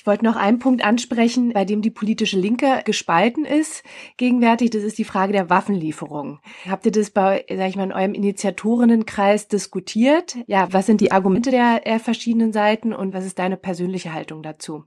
Ich 0.00 0.06
wollte 0.06 0.24
noch 0.24 0.36
einen 0.36 0.58
Punkt 0.58 0.82
ansprechen, 0.82 1.52
bei 1.52 1.66
dem 1.66 1.82
die 1.82 1.90
politische 1.90 2.38
Linke 2.38 2.80
gespalten 2.86 3.44
ist 3.44 3.82
gegenwärtig. 4.16 4.70
Das 4.70 4.82
ist 4.82 4.96
die 4.96 5.04
Frage 5.04 5.34
der 5.34 5.50
Waffenlieferung. 5.50 6.40
Habt 6.66 6.86
ihr 6.86 6.92
das 6.92 7.10
bei, 7.10 7.44
sag 7.54 7.68
ich 7.68 7.76
mal, 7.76 7.84
in 7.84 7.92
eurem 7.92 8.14
Initiatorinnenkreis 8.14 9.48
diskutiert? 9.48 10.38
Ja, 10.46 10.72
was 10.72 10.86
sind 10.86 11.02
die 11.02 11.12
Argumente 11.12 11.50
der, 11.50 11.80
der 11.80 12.00
verschiedenen 12.00 12.54
Seiten 12.54 12.94
und 12.94 13.12
was 13.12 13.26
ist 13.26 13.38
deine 13.38 13.58
persönliche 13.58 14.14
Haltung 14.14 14.42
dazu? 14.42 14.84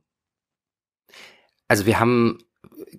Also 1.67 1.86
wir 1.86 1.99
haben 1.99 2.39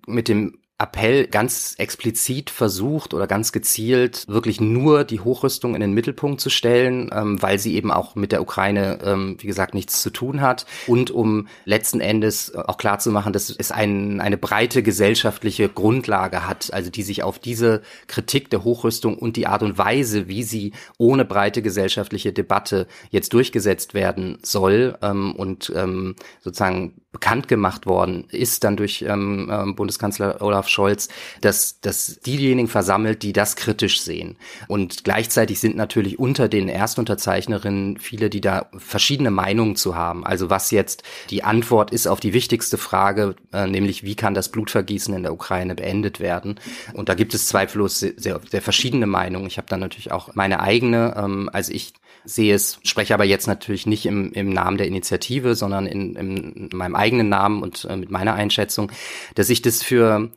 mit 0.06 0.28
dem 0.28 0.62
Appell 0.76 1.28
ganz 1.28 1.76
explizit 1.78 2.50
versucht 2.50 3.14
oder 3.14 3.28
ganz 3.28 3.52
gezielt 3.52 4.24
wirklich 4.26 4.60
nur 4.60 5.04
die 5.04 5.20
Hochrüstung 5.20 5.76
in 5.76 5.80
den 5.80 5.92
Mittelpunkt 5.92 6.40
zu 6.40 6.50
stellen, 6.50 7.10
ähm, 7.12 7.40
weil 7.40 7.60
sie 7.60 7.76
eben 7.76 7.92
auch 7.92 8.16
mit 8.16 8.32
der 8.32 8.42
Ukraine, 8.42 8.98
ähm, 9.04 9.36
wie 9.38 9.46
gesagt, 9.46 9.74
nichts 9.74 10.02
zu 10.02 10.10
tun 10.10 10.40
hat. 10.40 10.66
Und 10.88 11.12
um 11.12 11.46
letzten 11.64 12.00
Endes 12.00 12.56
auch 12.56 12.76
klar 12.76 12.98
zu 12.98 13.12
machen, 13.12 13.32
dass 13.32 13.50
es 13.50 13.70
ein, 13.70 14.20
eine 14.20 14.36
breite 14.36 14.82
gesellschaftliche 14.82 15.68
Grundlage 15.68 16.48
hat, 16.48 16.72
also 16.72 16.90
die 16.90 17.04
sich 17.04 17.22
auf 17.22 17.38
diese 17.38 17.82
Kritik 18.08 18.50
der 18.50 18.64
Hochrüstung 18.64 19.16
und 19.16 19.36
die 19.36 19.46
Art 19.46 19.62
und 19.62 19.78
Weise, 19.78 20.26
wie 20.26 20.42
sie 20.42 20.72
ohne 20.98 21.24
breite 21.24 21.62
gesellschaftliche 21.62 22.32
Debatte 22.32 22.88
jetzt 23.10 23.32
durchgesetzt 23.32 23.94
werden 23.94 24.38
soll 24.42 24.98
ähm, 25.02 25.36
und 25.36 25.72
ähm, 25.76 26.16
sozusagen 26.40 26.94
bekannt 27.14 27.46
gemacht 27.46 27.86
worden 27.86 28.26
ist 28.30 28.64
dann 28.64 28.76
durch 28.76 29.02
ähm, 29.02 29.48
ähm, 29.50 29.76
Bundeskanzler 29.76 30.42
Olaf 30.42 30.63
Scholz, 30.68 31.08
dass, 31.40 31.80
dass 31.80 32.20
diejenigen 32.20 32.68
versammelt, 32.68 33.22
die 33.22 33.32
das 33.32 33.56
kritisch 33.56 34.00
sehen. 34.00 34.36
Und 34.68 35.04
gleichzeitig 35.04 35.60
sind 35.60 35.76
natürlich 35.76 36.18
unter 36.18 36.48
den 36.48 36.68
Erstunterzeichnerinnen 36.68 37.98
viele, 37.98 38.30
die 38.30 38.40
da 38.40 38.66
verschiedene 38.76 39.30
Meinungen 39.30 39.76
zu 39.76 39.96
haben. 39.96 40.24
Also 40.24 40.50
was 40.50 40.70
jetzt 40.70 41.02
die 41.30 41.44
Antwort 41.44 41.90
ist 41.90 42.06
auf 42.06 42.20
die 42.20 42.32
wichtigste 42.32 42.78
Frage, 42.78 43.36
äh, 43.52 43.66
nämlich 43.66 44.02
wie 44.02 44.14
kann 44.14 44.34
das 44.34 44.50
Blutvergießen 44.50 45.14
in 45.14 45.22
der 45.22 45.32
Ukraine 45.32 45.74
beendet 45.74 46.20
werden. 46.20 46.60
Und 46.92 47.08
da 47.08 47.14
gibt 47.14 47.34
es 47.34 47.46
zweifellos 47.46 47.98
sehr, 48.00 48.12
sehr, 48.16 48.40
sehr 48.50 48.62
verschiedene 48.62 49.06
Meinungen. 49.06 49.46
Ich 49.46 49.58
habe 49.58 49.68
dann 49.68 49.80
natürlich 49.80 50.12
auch 50.12 50.34
meine 50.34 50.60
eigene. 50.60 51.14
Ähm, 51.16 51.50
also 51.52 51.72
ich 51.72 51.94
sehe 52.24 52.54
es, 52.54 52.78
spreche 52.82 53.14
aber 53.14 53.24
jetzt 53.24 53.46
natürlich 53.46 53.86
nicht 53.86 54.06
im, 54.06 54.32
im 54.32 54.50
Namen 54.50 54.78
der 54.78 54.86
Initiative, 54.86 55.54
sondern 55.54 55.86
in, 55.86 56.16
in 56.16 56.70
meinem 56.72 56.94
eigenen 56.94 57.28
Namen 57.28 57.62
und 57.62 57.84
äh, 57.84 57.96
mit 57.96 58.10
meiner 58.10 58.34
Einschätzung, 58.34 58.90
dass 59.34 59.50
ich 59.50 59.62
das 59.62 59.82
für 59.82 60.30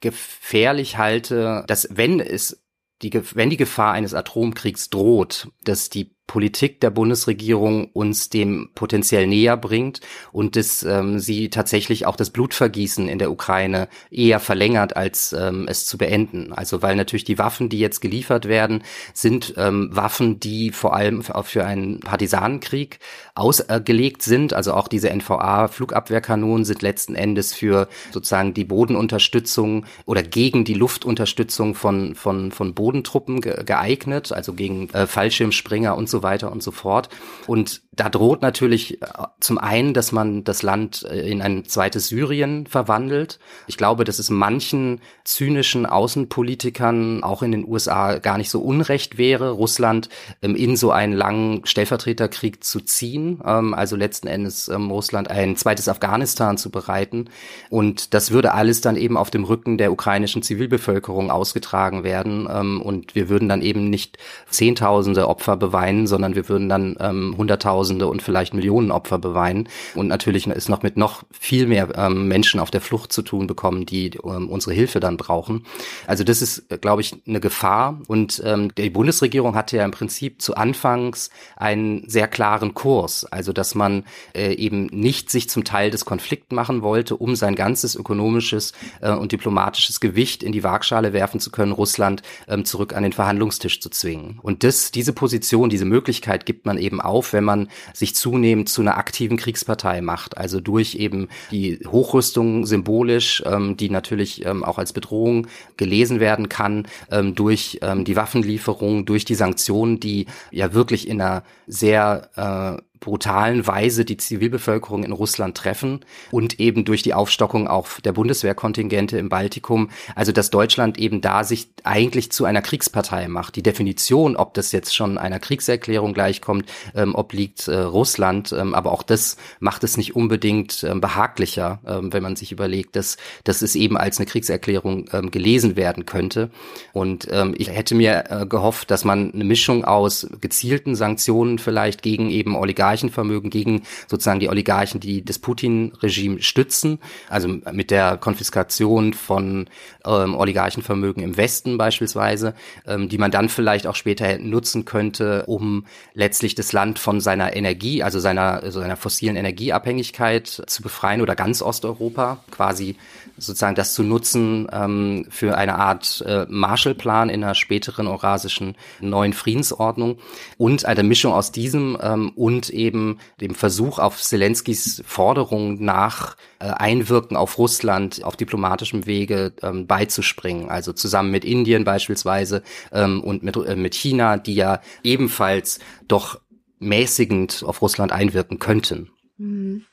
gefährlich 0.00 0.96
halte, 0.96 1.64
dass 1.66 1.88
wenn 1.90 2.20
es 2.20 2.62
die, 3.02 3.12
wenn 3.34 3.50
die 3.50 3.56
Gefahr 3.56 3.92
eines 3.92 4.14
Atomkriegs 4.14 4.90
droht, 4.90 5.48
dass 5.62 5.88
die 5.88 6.16
Politik 6.28 6.80
der 6.80 6.90
Bundesregierung 6.90 7.88
uns 7.94 8.28
dem 8.28 8.68
potenziell 8.74 9.26
näher 9.26 9.56
bringt 9.56 10.00
und 10.30 10.56
dass 10.56 10.82
ähm, 10.84 11.18
sie 11.18 11.48
tatsächlich 11.48 12.06
auch 12.06 12.16
das 12.16 12.30
Blutvergießen 12.30 13.08
in 13.08 13.18
der 13.18 13.32
Ukraine 13.32 13.88
eher 14.10 14.38
verlängert, 14.38 14.94
als 14.94 15.32
ähm, 15.32 15.66
es 15.68 15.86
zu 15.86 15.96
beenden. 15.96 16.52
Also 16.52 16.82
weil 16.82 16.96
natürlich 16.96 17.24
die 17.24 17.38
Waffen, 17.38 17.70
die 17.70 17.78
jetzt 17.78 18.00
geliefert 18.00 18.46
werden, 18.46 18.84
sind 19.14 19.54
ähm, 19.56 19.88
Waffen, 19.90 20.38
die 20.38 20.70
vor 20.70 20.94
allem 20.94 21.22
für 21.22 21.64
einen 21.64 22.00
Partisanenkrieg 22.00 22.98
ausgelegt 23.34 24.22
sind. 24.22 24.52
Also 24.52 24.74
auch 24.74 24.88
diese 24.88 25.08
NVA-Flugabwehrkanonen 25.08 26.66
sind 26.66 26.82
letzten 26.82 27.14
Endes 27.14 27.54
für 27.54 27.88
sozusagen 28.12 28.52
die 28.52 28.64
Bodenunterstützung 28.64 29.86
oder 30.04 30.22
gegen 30.22 30.66
die 30.66 30.74
Luftunterstützung 30.74 31.74
von, 31.74 32.14
von, 32.14 32.52
von 32.52 32.74
Bodentruppen 32.74 33.40
geeignet, 33.40 34.30
also 34.30 34.52
gegen 34.52 34.90
äh, 34.90 35.06
Fallschirmspringer 35.06 35.96
und 35.96 36.10
so 36.10 36.17
weiter 36.22 36.52
und 36.52 36.62
so 36.62 36.70
fort. 36.70 37.08
Und 37.46 37.82
da 37.98 38.08
droht 38.08 38.42
natürlich 38.42 39.02
äh, 39.02 39.06
zum 39.40 39.58
einen, 39.58 39.92
dass 39.92 40.12
man 40.12 40.44
das 40.44 40.62
Land 40.62 41.04
äh, 41.10 41.28
in 41.28 41.42
ein 41.42 41.64
zweites 41.64 42.08
Syrien 42.08 42.66
verwandelt. 42.66 43.40
Ich 43.66 43.76
glaube, 43.76 44.04
dass 44.04 44.18
es 44.20 44.30
manchen 44.30 45.00
zynischen 45.24 45.84
Außenpolitikern 45.84 47.24
auch 47.24 47.42
in 47.42 47.50
den 47.50 47.66
USA 47.66 48.18
gar 48.18 48.38
nicht 48.38 48.50
so 48.50 48.60
unrecht 48.60 49.18
wäre, 49.18 49.50
Russland 49.50 50.08
ähm, 50.42 50.54
in 50.54 50.76
so 50.76 50.92
einen 50.92 51.12
langen 51.12 51.66
Stellvertreterkrieg 51.66 52.62
zu 52.62 52.80
ziehen, 52.80 53.42
ähm, 53.44 53.74
also 53.74 53.96
letzten 53.96 54.28
Endes 54.28 54.68
ähm, 54.68 54.90
Russland 54.90 55.28
ein 55.28 55.56
zweites 55.56 55.88
Afghanistan 55.88 56.56
zu 56.56 56.70
bereiten. 56.70 57.28
Und 57.68 58.14
das 58.14 58.30
würde 58.30 58.54
alles 58.54 58.80
dann 58.80 58.96
eben 58.96 59.16
auf 59.16 59.30
dem 59.30 59.42
Rücken 59.42 59.76
der 59.76 59.90
ukrainischen 59.90 60.42
Zivilbevölkerung 60.42 61.30
ausgetragen 61.30 62.04
werden. 62.04 62.46
Und 62.46 63.14
wir 63.14 63.28
würden 63.28 63.48
dann 63.48 63.62
eben 63.62 63.90
nicht 63.90 64.18
Zehntausende 64.50 65.28
Opfer 65.28 65.56
beweinen, 65.56 66.06
sondern 66.08 66.34
wir 66.34 66.48
würden 66.48 66.68
dann 66.68 66.96
Hunderttausende 66.98 67.58
Hunderttausende 67.68 68.06
und 68.06 68.22
vielleicht 68.22 68.54
Millionen 68.54 68.90
Opfer 68.90 69.18
beweinen 69.18 69.68
und 69.94 70.08
natürlich 70.08 70.46
ist 70.46 70.68
noch 70.68 70.82
mit 70.82 70.96
noch 70.96 71.24
viel 71.30 71.66
mehr 71.66 71.88
ähm, 71.96 72.28
Menschen 72.28 72.60
auf 72.60 72.70
der 72.70 72.80
Flucht 72.80 73.12
zu 73.12 73.22
tun 73.22 73.46
bekommen, 73.46 73.86
die 73.86 74.10
ähm, 74.24 74.48
unsere 74.48 74.74
Hilfe 74.74 75.00
dann 75.00 75.16
brauchen. 75.16 75.64
Also 76.06 76.24
das 76.24 76.42
ist, 76.42 76.68
glaube 76.80 77.02
ich, 77.02 77.16
eine 77.26 77.40
Gefahr 77.40 78.00
und 78.06 78.42
ähm, 78.44 78.74
die 78.74 78.90
Bundesregierung 78.90 79.54
hatte 79.54 79.76
ja 79.76 79.84
im 79.84 79.90
Prinzip 79.90 80.40
zu 80.40 80.56
Anfangs 80.56 81.30
einen 81.56 82.08
sehr 82.08 82.28
klaren 82.28 82.74
Kurs, 82.74 83.24
also 83.24 83.52
dass 83.52 83.74
man 83.74 84.04
äh, 84.34 84.54
eben 84.54 84.86
nicht 84.86 85.30
sich 85.30 85.48
zum 85.48 85.64
Teil 85.64 85.90
des 85.90 86.04
Konflikts 86.04 86.54
machen 86.54 86.82
wollte, 86.82 87.16
um 87.16 87.36
sein 87.36 87.54
ganzes 87.54 87.94
ökonomisches 87.94 88.72
äh, 89.00 89.10
und 89.10 89.32
diplomatisches 89.32 90.00
Gewicht 90.00 90.42
in 90.42 90.52
die 90.52 90.64
Waagschale 90.64 91.12
werfen 91.12 91.40
zu 91.40 91.50
können, 91.50 91.72
Russland 91.72 92.22
ähm, 92.46 92.64
zurück 92.64 92.94
an 92.94 93.02
den 93.02 93.12
Verhandlungstisch 93.12 93.80
zu 93.80 93.90
zwingen. 93.90 94.38
Und 94.42 94.64
das, 94.64 94.90
diese 94.90 95.12
Position, 95.12 95.70
diese 95.70 95.84
Möglichkeit 95.84 95.97
gibt 96.46 96.66
man 96.66 96.78
eben 96.78 97.00
auf, 97.00 97.32
wenn 97.32 97.44
man 97.44 97.68
sich 97.92 98.14
zunehmend 98.14 98.68
zu 98.68 98.82
einer 98.82 98.96
aktiven 98.96 99.36
Kriegspartei 99.36 100.00
macht. 100.00 100.36
Also 100.36 100.60
durch 100.60 100.94
eben 100.94 101.28
die 101.50 101.80
Hochrüstung 101.86 102.66
symbolisch, 102.66 103.42
ähm, 103.46 103.76
die 103.76 103.90
natürlich 103.90 104.44
ähm, 104.44 104.64
auch 104.64 104.78
als 104.78 104.92
Bedrohung 104.92 105.46
gelesen 105.76 106.20
werden 106.20 106.48
kann, 106.48 106.86
ähm, 107.10 107.34
durch 107.34 107.78
ähm, 107.82 108.04
die 108.04 108.16
Waffenlieferung, 108.16 109.06
durch 109.06 109.24
die 109.24 109.34
Sanktionen, 109.34 110.00
die 110.00 110.26
ja 110.50 110.72
wirklich 110.74 111.08
in 111.08 111.20
einer 111.20 111.44
sehr 111.66 112.30
äh, 112.36 112.82
brutalen 113.00 113.66
Weise 113.66 114.04
die 114.04 114.16
Zivilbevölkerung 114.16 115.04
in 115.04 115.12
Russland 115.12 115.56
treffen 115.56 116.04
und 116.30 116.60
eben 116.60 116.84
durch 116.84 117.02
die 117.02 117.14
Aufstockung 117.14 117.68
auch 117.68 117.88
der 118.00 118.12
Bundeswehrkontingente 118.12 119.18
im 119.18 119.28
Baltikum, 119.28 119.90
also 120.14 120.32
dass 120.32 120.50
Deutschland 120.50 120.98
eben 120.98 121.20
da 121.20 121.44
sich 121.44 121.68
eigentlich 121.84 122.32
zu 122.32 122.44
einer 122.44 122.62
Kriegspartei 122.62 123.28
macht. 123.28 123.56
Die 123.56 123.62
Definition, 123.62 124.36
ob 124.36 124.54
das 124.54 124.72
jetzt 124.72 124.94
schon 124.94 125.18
einer 125.18 125.38
Kriegserklärung 125.38 126.14
gleichkommt, 126.14 126.68
ähm, 126.94 127.14
obliegt 127.14 127.68
äh, 127.68 127.76
Russland, 127.76 128.52
ähm, 128.52 128.74
aber 128.74 128.92
auch 128.92 129.02
das 129.02 129.36
macht 129.60 129.84
es 129.84 129.96
nicht 129.96 130.16
unbedingt 130.16 130.84
ähm, 130.84 131.00
behaglicher, 131.00 131.80
ähm, 131.86 132.12
wenn 132.12 132.22
man 132.22 132.36
sich 132.36 132.52
überlegt, 132.52 132.96
dass, 132.96 133.16
dass 133.44 133.62
es 133.62 133.74
eben 133.74 133.96
als 133.96 134.18
eine 134.18 134.26
Kriegserklärung 134.26 135.08
ähm, 135.12 135.30
gelesen 135.30 135.76
werden 135.76 136.06
könnte. 136.06 136.50
Und 136.92 137.28
ähm, 137.30 137.54
ich 137.56 137.70
hätte 137.70 137.94
mir 137.94 138.24
äh, 138.28 138.46
gehofft, 138.46 138.90
dass 138.90 139.04
man 139.04 139.32
eine 139.32 139.44
Mischung 139.44 139.84
aus 139.84 140.28
gezielten 140.40 140.94
Sanktionen 140.94 141.58
vielleicht 141.58 142.02
gegen 142.02 142.30
eben 142.30 142.56
Oligarchen 142.56 142.87
Oligarchenvermögen 142.88 143.50
gegen 143.50 143.82
sozusagen 144.06 144.40
die 144.40 144.48
Oligarchen, 144.48 145.00
die 145.00 145.24
das 145.24 145.38
Putin-Regime 145.38 146.40
stützen, 146.42 146.98
also 147.28 147.48
mit 147.48 147.90
der 147.90 148.16
Konfiskation 148.16 149.12
von 149.12 149.68
ähm, 150.04 150.34
Oligarchenvermögen 150.34 151.22
im 151.22 151.36
Westen 151.36 151.76
beispielsweise, 151.76 152.54
ähm, 152.86 153.08
die 153.08 153.18
man 153.18 153.30
dann 153.30 153.48
vielleicht 153.48 153.86
auch 153.86 153.94
später 153.94 154.38
nutzen 154.38 154.84
könnte, 154.84 155.44
um 155.46 155.86
letztlich 156.14 156.54
das 156.54 156.72
Land 156.72 156.98
von 156.98 157.20
seiner 157.20 157.54
Energie, 157.54 158.02
also 158.02 158.18
seiner, 158.18 158.70
seiner 158.70 158.96
fossilen 158.96 159.36
Energieabhängigkeit 159.36 160.46
zu 160.48 160.82
befreien 160.82 161.20
oder 161.20 161.34
ganz 161.34 161.62
Osteuropa 161.62 162.44
quasi 162.50 162.96
sozusagen 163.38 163.74
das 163.74 163.94
zu 163.94 164.02
nutzen 164.02 164.68
ähm, 164.72 165.26
für 165.30 165.56
eine 165.56 165.76
Art 165.76 166.22
äh, 166.26 166.46
Marshallplan 166.48 167.30
in 167.30 167.42
einer 167.42 167.54
späteren 167.54 168.06
eurasischen 168.06 168.76
neuen 169.00 169.32
Friedensordnung 169.32 170.18
und 170.56 170.84
eine 170.84 171.02
Mischung 171.02 171.32
aus 171.32 171.52
diesem 171.52 171.96
ähm, 172.00 172.30
und 172.34 172.70
eben 172.70 173.18
dem 173.40 173.54
Versuch 173.54 173.98
auf 173.98 174.20
Zelenskis 174.20 175.02
Forderung 175.06 175.82
nach 175.82 176.36
äh, 176.58 176.66
Einwirken 176.66 177.36
auf 177.36 177.58
Russland 177.58 178.24
auf 178.24 178.36
diplomatischem 178.36 179.06
Wege 179.06 179.52
ähm, 179.62 179.86
beizuspringen. 179.86 180.68
Also 180.68 180.92
zusammen 180.92 181.30
mit 181.30 181.44
Indien 181.44 181.84
beispielsweise 181.84 182.62
ähm, 182.92 183.22
und 183.22 183.42
mit, 183.42 183.56
äh, 183.56 183.76
mit 183.76 183.94
China, 183.94 184.36
die 184.36 184.54
ja 184.54 184.80
ebenfalls 185.02 185.78
doch 186.06 186.40
mäßigend 186.78 187.64
auf 187.64 187.82
Russland 187.82 188.12
einwirken 188.12 188.58
könnten. 188.58 189.10
Mhm. 189.36 189.84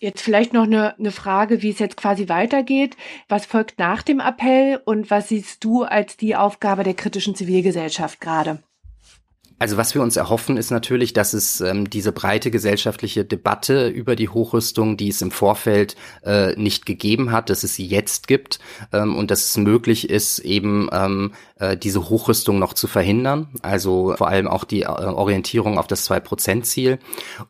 Jetzt 0.00 0.22
vielleicht 0.22 0.52
noch 0.52 0.62
eine, 0.62 0.96
eine 0.96 1.10
Frage, 1.10 1.62
wie 1.62 1.70
es 1.70 1.80
jetzt 1.80 1.96
quasi 1.96 2.28
weitergeht. 2.28 2.96
Was 3.28 3.46
folgt 3.46 3.80
nach 3.80 4.02
dem 4.02 4.20
Appell 4.20 4.80
und 4.84 5.10
was 5.10 5.28
siehst 5.28 5.64
du 5.64 5.82
als 5.82 6.16
die 6.16 6.36
Aufgabe 6.36 6.84
der 6.84 6.94
kritischen 6.94 7.34
Zivilgesellschaft 7.34 8.20
gerade? 8.20 8.62
Also 9.58 9.76
was 9.76 9.94
wir 9.94 10.02
uns 10.02 10.16
erhoffen, 10.16 10.56
ist 10.56 10.70
natürlich, 10.70 11.12
dass 11.12 11.32
es 11.32 11.60
ähm, 11.60 11.90
diese 11.90 12.12
breite 12.12 12.50
gesellschaftliche 12.50 13.24
Debatte 13.24 13.88
über 13.88 14.14
die 14.14 14.28
Hochrüstung, 14.28 14.96
die 14.96 15.08
es 15.08 15.20
im 15.20 15.30
Vorfeld 15.30 15.96
äh, 16.24 16.54
nicht 16.56 16.86
gegeben 16.86 17.32
hat, 17.32 17.50
dass 17.50 17.64
es 17.64 17.74
sie 17.74 17.86
jetzt 17.86 18.28
gibt 18.28 18.60
ähm, 18.92 19.16
und 19.16 19.30
dass 19.30 19.44
es 19.48 19.56
möglich 19.56 20.10
ist, 20.10 20.38
eben 20.40 20.88
ähm, 20.92 21.32
äh, 21.58 21.76
diese 21.76 22.08
Hochrüstung 22.08 22.58
noch 22.58 22.72
zu 22.72 22.86
verhindern. 22.86 23.48
Also 23.62 24.14
vor 24.16 24.28
allem 24.28 24.46
auch 24.46 24.64
die 24.64 24.82
äh, 24.82 24.86
Orientierung 24.86 25.78
auf 25.78 25.88
das 25.88 26.04
Zwei-Prozent-Ziel. 26.04 26.98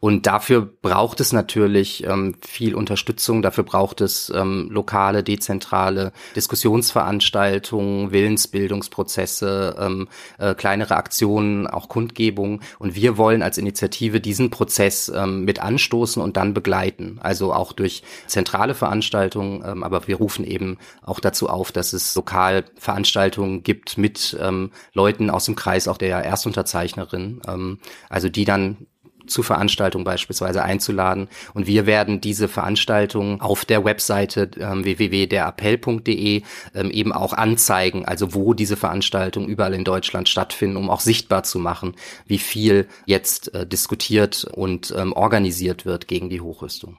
Und 0.00 0.26
dafür 0.26 0.62
braucht 0.62 1.20
es 1.20 1.32
natürlich 1.32 2.04
ähm, 2.04 2.36
viel 2.40 2.74
Unterstützung. 2.74 3.42
Dafür 3.42 3.64
braucht 3.64 4.00
es 4.00 4.32
ähm, 4.34 4.68
lokale, 4.70 5.22
dezentrale 5.22 6.12
Diskussionsveranstaltungen, 6.36 8.12
Willensbildungsprozesse, 8.12 9.76
ähm, 9.78 10.08
äh, 10.38 10.54
kleinere 10.54 10.96
Aktionen, 10.96 11.66
auch 11.66 11.88
Kundgebung. 11.98 12.60
Und 12.78 12.94
wir 12.94 13.16
wollen 13.16 13.42
als 13.42 13.58
Initiative 13.58 14.20
diesen 14.20 14.50
Prozess 14.50 15.10
ähm, 15.12 15.44
mit 15.44 15.58
anstoßen 15.58 16.22
und 16.22 16.36
dann 16.36 16.54
begleiten. 16.54 17.18
Also 17.20 17.52
auch 17.52 17.72
durch 17.72 18.04
zentrale 18.28 18.74
Veranstaltungen. 18.74 19.64
Ähm, 19.66 19.82
aber 19.82 20.06
wir 20.06 20.16
rufen 20.16 20.44
eben 20.44 20.78
auch 21.02 21.18
dazu 21.18 21.48
auf, 21.48 21.72
dass 21.72 21.92
es 21.92 22.14
lokal 22.14 22.64
Veranstaltungen 22.76 23.64
gibt 23.64 23.98
mit 23.98 24.36
ähm, 24.40 24.70
Leuten 24.94 25.28
aus 25.28 25.46
dem 25.46 25.56
Kreis 25.56 25.88
auch 25.88 25.98
der 25.98 26.18
Erstunterzeichnerin. 26.18 27.40
Ähm, 27.48 27.78
also 28.08 28.28
die 28.28 28.44
dann 28.44 28.86
zu 29.30 29.42
Veranstaltungen 29.42 30.04
beispielsweise 30.04 30.62
einzuladen. 30.62 31.28
Und 31.54 31.66
wir 31.66 31.86
werden 31.86 32.20
diese 32.20 32.48
Veranstaltungen 32.48 33.40
auf 33.40 33.64
der 33.64 33.84
Webseite 33.84 34.50
ähm, 34.58 34.84
www.derappell.de 34.84 36.42
ähm, 36.74 36.90
eben 36.90 37.12
auch 37.12 37.32
anzeigen, 37.32 38.04
also 38.04 38.34
wo 38.34 38.54
diese 38.54 38.76
Veranstaltungen 38.76 39.48
überall 39.48 39.74
in 39.74 39.84
Deutschland 39.84 40.28
stattfinden, 40.28 40.76
um 40.76 40.90
auch 40.90 41.00
sichtbar 41.00 41.42
zu 41.42 41.58
machen, 41.58 41.94
wie 42.26 42.38
viel 42.38 42.88
jetzt 43.06 43.54
äh, 43.54 43.66
diskutiert 43.66 44.44
und 44.44 44.94
ähm, 44.96 45.12
organisiert 45.12 45.86
wird 45.86 46.08
gegen 46.08 46.30
die 46.30 46.40
Hochrüstung. 46.40 46.98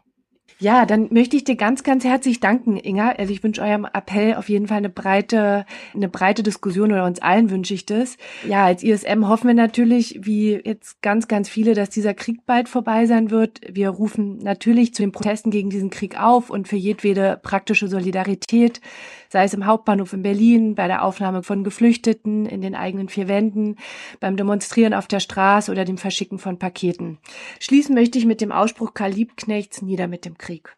Ja, 0.62 0.86
dann 0.86 1.08
möchte 1.12 1.38
ich 1.38 1.46
dir 1.46 1.56
ganz, 1.56 1.84
ganz 1.84 2.04
herzlich 2.04 2.42
danken, 2.42 2.76
Inga. 2.76 3.12
Also 3.12 3.32
ich 3.32 3.42
wünsche 3.44 3.62
eurem 3.62 3.86
Appell 3.86 4.36
auf 4.36 4.50
jeden 4.50 4.68
Fall 4.68 4.80
eine 4.80 4.90
breite, 4.90 5.66
eine 5.96 6.10
breite 6.10 6.44
Diskussion 6.44 6.92
oder 6.92 7.06
uns 7.06 7.22
allen 7.22 7.50
wünsche 7.50 7.74
ich 7.74 7.86
das. 7.86 8.18
Ja, 8.46 8.66
als 8.66 8.84
ISM 8.84 9.30
hoffen 9.30 9.48
wir 9.48 9.54
natürlich, 9.54 10.20
wie 10.22 10.60
jetzt 10.62 11.02
ganz, 11.02 11.30
ganz 11.30 11.48
viele, 11.48 11.76
dass 11.76 11.90
dieser 11.90 12.14
Krieg 12.14 12.46
bald 12.46 12.68
vorbei 12.68 13.06
sein 13.06 13.32
wird. 13.32 13.62
Wir 13.72 13.90
rufen 13.90 14.40
natürlich 14.40 14.94
zu 14.94 15.02
den 15.02 15.14
Protesten 15.14 15.50
gegen 15.50 15.70
diesen 15.70 15.92
Krieg 15.92 16.22
auf 16.22 16.50
und 16.50 16.68
für 16.68 16.76
jedwede 16.76 17.40
praktische 17.42 17.88
Solidarität, 17.88 18.82
sei 19.32 19.46
es 19.46 19.54
im 19.54 19.66
Hauptbahnhof 19.66 20.12
in 20.14 20.24
Berlin, 20.24 20.76
bei 20.76 20.88
der 20.88 21.04
Aufnahme 21.04 21.44
von 21.44 21.64
Geflüchteten 21.64 22.46
in 22.46 22.62
den 22.62 22.76
eigenen 22.76 23.08
vier 23.08 23.28
Wänden, 23.28 23.78
beim 24.20 24.36
Demonstrieren 24.36 24.94
auf 24.94 25.08
der 25.08 25.22
Straße 25.22 25.72
oder 25.72 25.86
dem 25.86 25.98
Verschicken 25.98 26.38
von 26.38 26.60
Paketen. 26.60 27.18
Schließen 27.60 27.96
möchte 27.96 28.18
ich 28.18 28.26
mit 28.26 28.42
dem 28.42 28.52
Ausspruch 28.52 28.94
Karl 28.94 29.12
Liebknechts 29.12 29.82
nieder 29.82 30.08
mit 30.08 30.26
dem 30.26 30.38
Krieg. 30.38 30.50
Krieg. 30.50 30.76